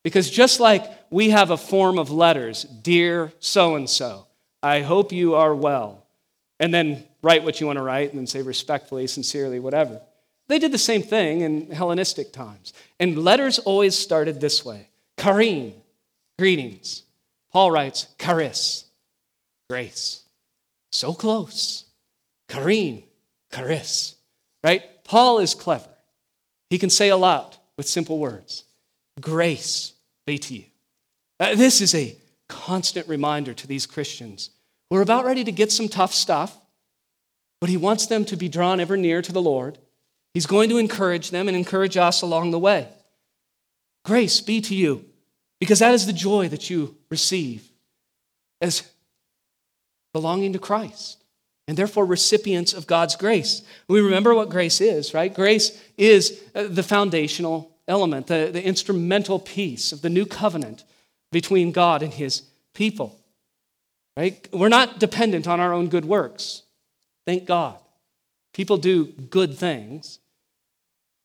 [0.04, 4.28] Because just like we have a form of letters, dear so and so,
[4.64, 6.06] I hope you are well,
[6.60, 10.02] and then write what you want to write and then say respectfully, sincerely, whatever.
[10.48, 12.74] They did the same thing in Hellenistic times.
[13.00, 14.88] And letters always started this way
[15.20, 15.74] Charis,
[16.38, 17.04] greetings.
[17.52, 18.86] Paul writes, charis,
[19.70, 20.24] grace.
[20.92, 21.86] So close.
[22.50, 23.02] Charis,
[23.54, 24.16] charis.
[24.64, 25.04] Right?
[25.04, 25.90] Paul is clever.
[26.70, 28.66] He can say a lot with simple words.
[29.20, 29.94] Grace
[30.26, 30.64] be to you.
[31.40, 32.16] Uh, this is a
[32.48, 34.50] constant reminder to these Christians
[34.90, 36.60] who are about ready to get some tough stuff,
[37.62, 39.78] but he wants them to be drawn ever near to the Lord.
[40.34, 42.88] He's going to encourage them and encourage us along the way.
[44.06, 45.06] Grace be to you,
[45.60, 47.70] because that is the joy that you receive
[48.62, 48.84] as
[50.14, 51.24] belonging to Christ
[51.68, 53.62] and therefore recipients of God's grace.
[53.88, 55.32] We remember what grace is, right?
[55.32, 60.84] Grace is uh, the foundational element, the, the instrumental piece of the new covenant
[61.32, 63.20] between God and his people.
[64.16, 64.48] Right?
[64.54, 66.64] We're not dependent on our own good works.
[67.26, 67.78] Thank God.
[68.54, 70.20] People do good things,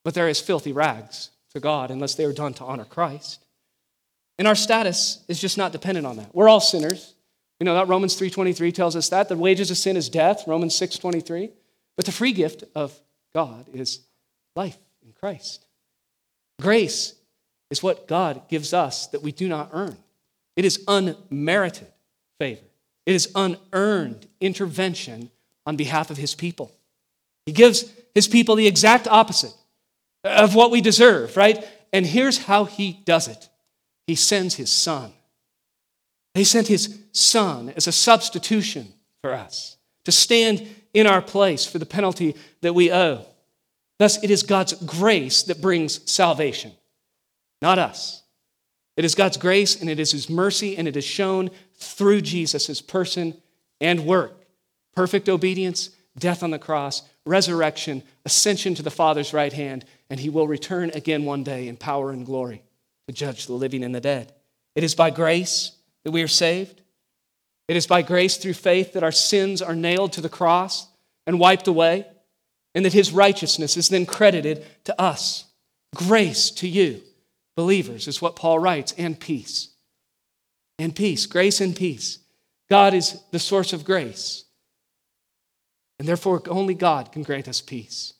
[0.05, 3.45] but they're as filthy rags to God unless they are done to honor Christ.
[4.39, 6.35] And our status is just not dependent on that.
[6.35, 7.15] We're all sinners.
[7.61, 10.75] You know that Romans 3:23 tells us that the wages of sin is death, Romans
[10.75, 11.51] 6:23,
[11.97, 12.99] but the free gift of
[13.33, 14.01] God is
[14.57, 15.65] life in Christ.
[16.61, 17.15] Grace
[17.71, 19.97] is what God gives us that we do not earn.
[20.57, 21.89] It is unmerited
[22.39, 22.63] favor.
[23.07, 25.31] It is unearned intervention
[25.67, 26.73] on behalf of his people.
[27.47, 27.85] He gives
[28.15, 29.55] his people the exact opposite
[30.23, 31.67] of what we deserve, right?
[31.93, 33.49] And here's how he does it
[34.07, 35.13] He sends his son.
[36.35, 38.93] He sent his son as a substitution
[39.23, 43.25] for us to stand in our place for the penalty that we owe.
[43.99, 46.73] Thus, it is God's grace that brings salvation,
[47.63, 48.23] not us.
[48.97, 52.81] It is God's grace and it is His mercy, and it is shown through Jesus'
[52.81, 53.37] person
[53.81, 54.45] and work.
[54.95, 60.29] Perfect obedience, death on the cross, resurrection, ascension to the Father's right hand, and He
[60.29, 62.63] will return again one day in power and glory
[63.09, 64.33] to judge the living and the dead.
[64.75, 65.73] It is by grace
[66.05, 66.81] that we are saved.
[67.69, 70.87] It is by grace through faith that our sins are nailed to the cross
[71.27, 72.07] and wiped away
[72.75, 75.45] and that his righteousness is then credited to us.
[75.95, 77.03] Grace to you,
[77.57, 79.69] believers, is what Paul writes, and peace.
[80.79, 82.19] And peace, grace and peace.
[82.69, 84.45] God is the source of grace.
[85.99, 88.15] And therefore, only God can grant us peace.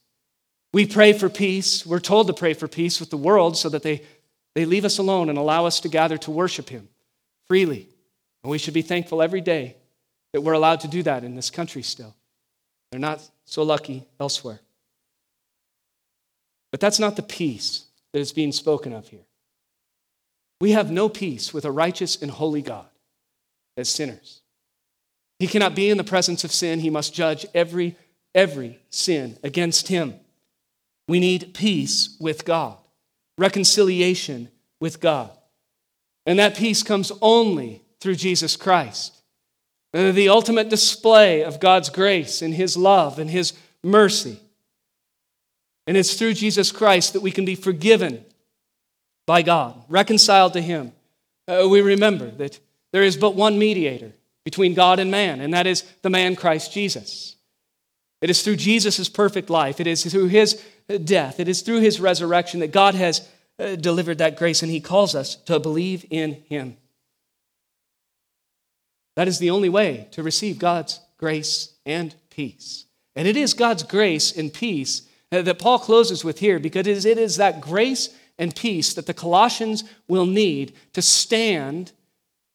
[0.73, 1.85] We pray for peace.
[1.85, 4.03] We're told to pray for peace with the world so that they,
[4.55, 6.89] they leave us alone and allow us to gather to worship Him
[7.49, 7.89] freely.
[8.43, 9.77] And we should be thankful every day
[10.33, 12.15] that we're allowed to do that in this country still.
[12.95, 14.61] They're not so lucky elsewhere.
[16.71, 19.27] But that's not the peace that is being spoken of here.
[20.61, 22.87] We have no peace with a righteous and holy God
[23.77, 24.43] as sinners.
[25.41, 26.79] He cannot be in the presence of sin.
[26.79, 27.97] He must judge every,
[28.33, 30.15] every sin against him.
[31.09, 32.77] We need peace with God,
[33.37, 35.33] reconciliation with God.
[36.27, 39.24] And that peace comes only through Jesus Christ.
[39.95, 43.53] The ultimate display of God's grace and His love and His
[43.85, 44.41] mercy.
[45.87, 48.25] And it's through Jesus Christ that we can be forgiven
[49.25, 50.91] by God, reconciled to Him.
[51.47, 52.59] Uh, we remember that
[52.93, 54.13] there is but one mediator
[54.45, 57.37] between God and man, and that is the man Christ Jesus.
[58.21, 60.61] It is through Jesus' perfect life, it is through His
[61.05, 63.29] death, it is through His resurrection that God has
[63.61, 66.79] uh, delivered that grace, and He calls us to believe in Him.
[69.17, 72.87] That is the only way to receive God's grace and peace.
[73.17, 77.37] And it is God's grace and peace that Paul closes with here because it is
[77.37, 81.93] that grace and peace that the Colossians will need to stand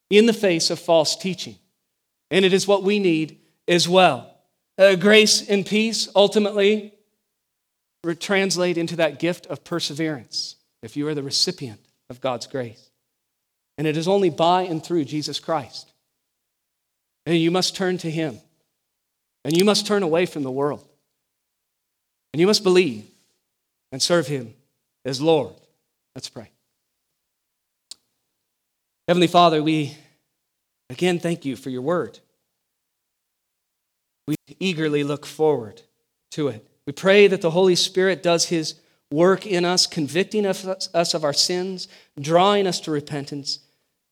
[0.10, 1.56] in the face of false teaching.
[2.32, 4.36] And it is what we need as well.
[4.78, 6.94] Uh, grace and peace ultimately
[8.20, 12.90] translate into that gift of perseverance if you are the recipient of God's grace.
[13.78, 15.89] And it is only by and through Jesus Christ.
[17.26, 18.40] And you must turn to Him.
[19.44, 20.86] And you must turn away from the world.
[22.34, 23.06] And you must believe
[23.92, 24.54] and serve Him
[25.06, 25.54] as Lord.
[26.16, 26.52] Let's pray.
[29.08, 29.98] Heavenly Father, we
[30.90, 32.20] again thank you for your word.
[34.28, 35.82] We eagerly look forward
[36.32, 36.68] to it.
[36.86, 38.76] We pray that the Holy Spirit does His
[39.12, 41.88] work in us, convicting us of our sins,
[42.20, 43.60] drawing us to repentance,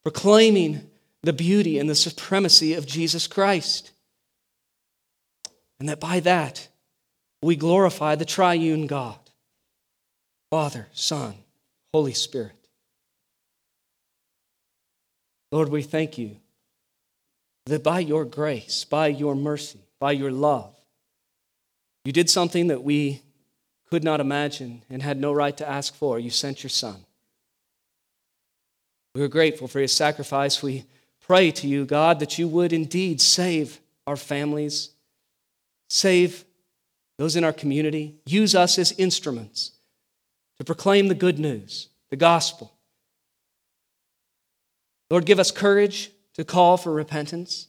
[0.02, 0.90] proclaiming
[1.24, 3.92] the beauty and the supremacy of Jesus Christ.
[5.80, 6.68] And that by that,
[7.42, 9.20] we glorify the triune God
[10.50, 11.36] Father, Son,
[11.94, 12.54] Holy Spirit.
[15.52, 16.38] Lord, we thank you
[17.66, 20.74] that by your grace, by your mercy, by your love,
[22.06, 23.22] you did something that we
[23.90, 26.20] could not imagine and had no right to ask for.
[26.20, 27.06] You sent your Son.
[29.14, 30.62] We are grateful for his sacrifice.
[30.62, 30.86] We
[31.28, 34.92] pray to you, God, that you would indeed save our families,
[35.90, 36.46] save
[37.18, 39.72] those in our community, use us as instruments
[40.58, 42.74] to proclaim the good news, the gospel.
[45.10, 47.68] Lord, give us courage to call for repentance.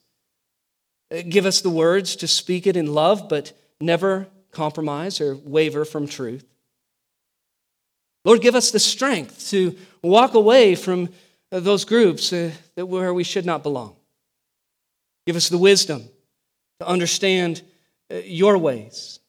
[1.28, 6.06] Give us the words to speak it in love, but never compromise or waver from
[6.06, 6.44] truth.
[8.24, 11.08] Lord, give us the strength to walk away from
[11.50, 13.96] those groups uh, where we should not belong.
[15.26, 16.08] Give us the wisdom
[16.80, 17.62] to understand
[18.10, 19.20] uh, your ways,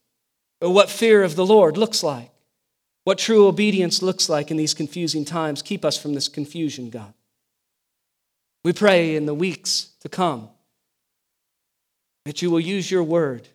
[0.62, 2.32] or what fear of the Lord looks like,
[3.04, 5.62] what true obedience looks like in these confusing times.
[5.62, 7.14] Keep us from this confusion, God.
[8.64, 10.50] We pray in the weeks to come
[12.26, 13.48] that you will use your word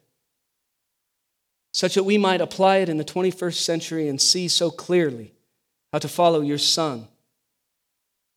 [1.74, 5.34] such that we might apply it in the 21st century and see so clearly
[5.92, 7.08] how to follow your Son.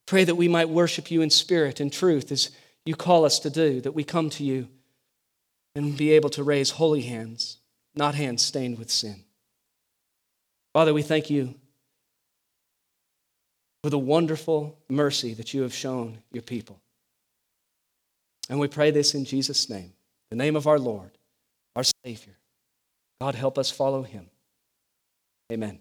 [0.07, 2.49] Pray that we might worship you in spirit and truth as
[2.85, 4.69] you call us to do, that we come to you
[5.75, 7.57] and be able to raise holy hands,
[7.93, 9.25] not hands stained with sin.
[10.73, 11.53] Father, we thank you
[13.83, 16.79] for the wonderful mercy that you have shown your people.
[18.49, 19.91] And we pray this in Jesus' name,
[20.29, 21.11] the name of our Lord,
[21.75, 22.37] our Savior.
[23.19, 24.29] God, help us follow him.
[25.51, 25.79] Amen.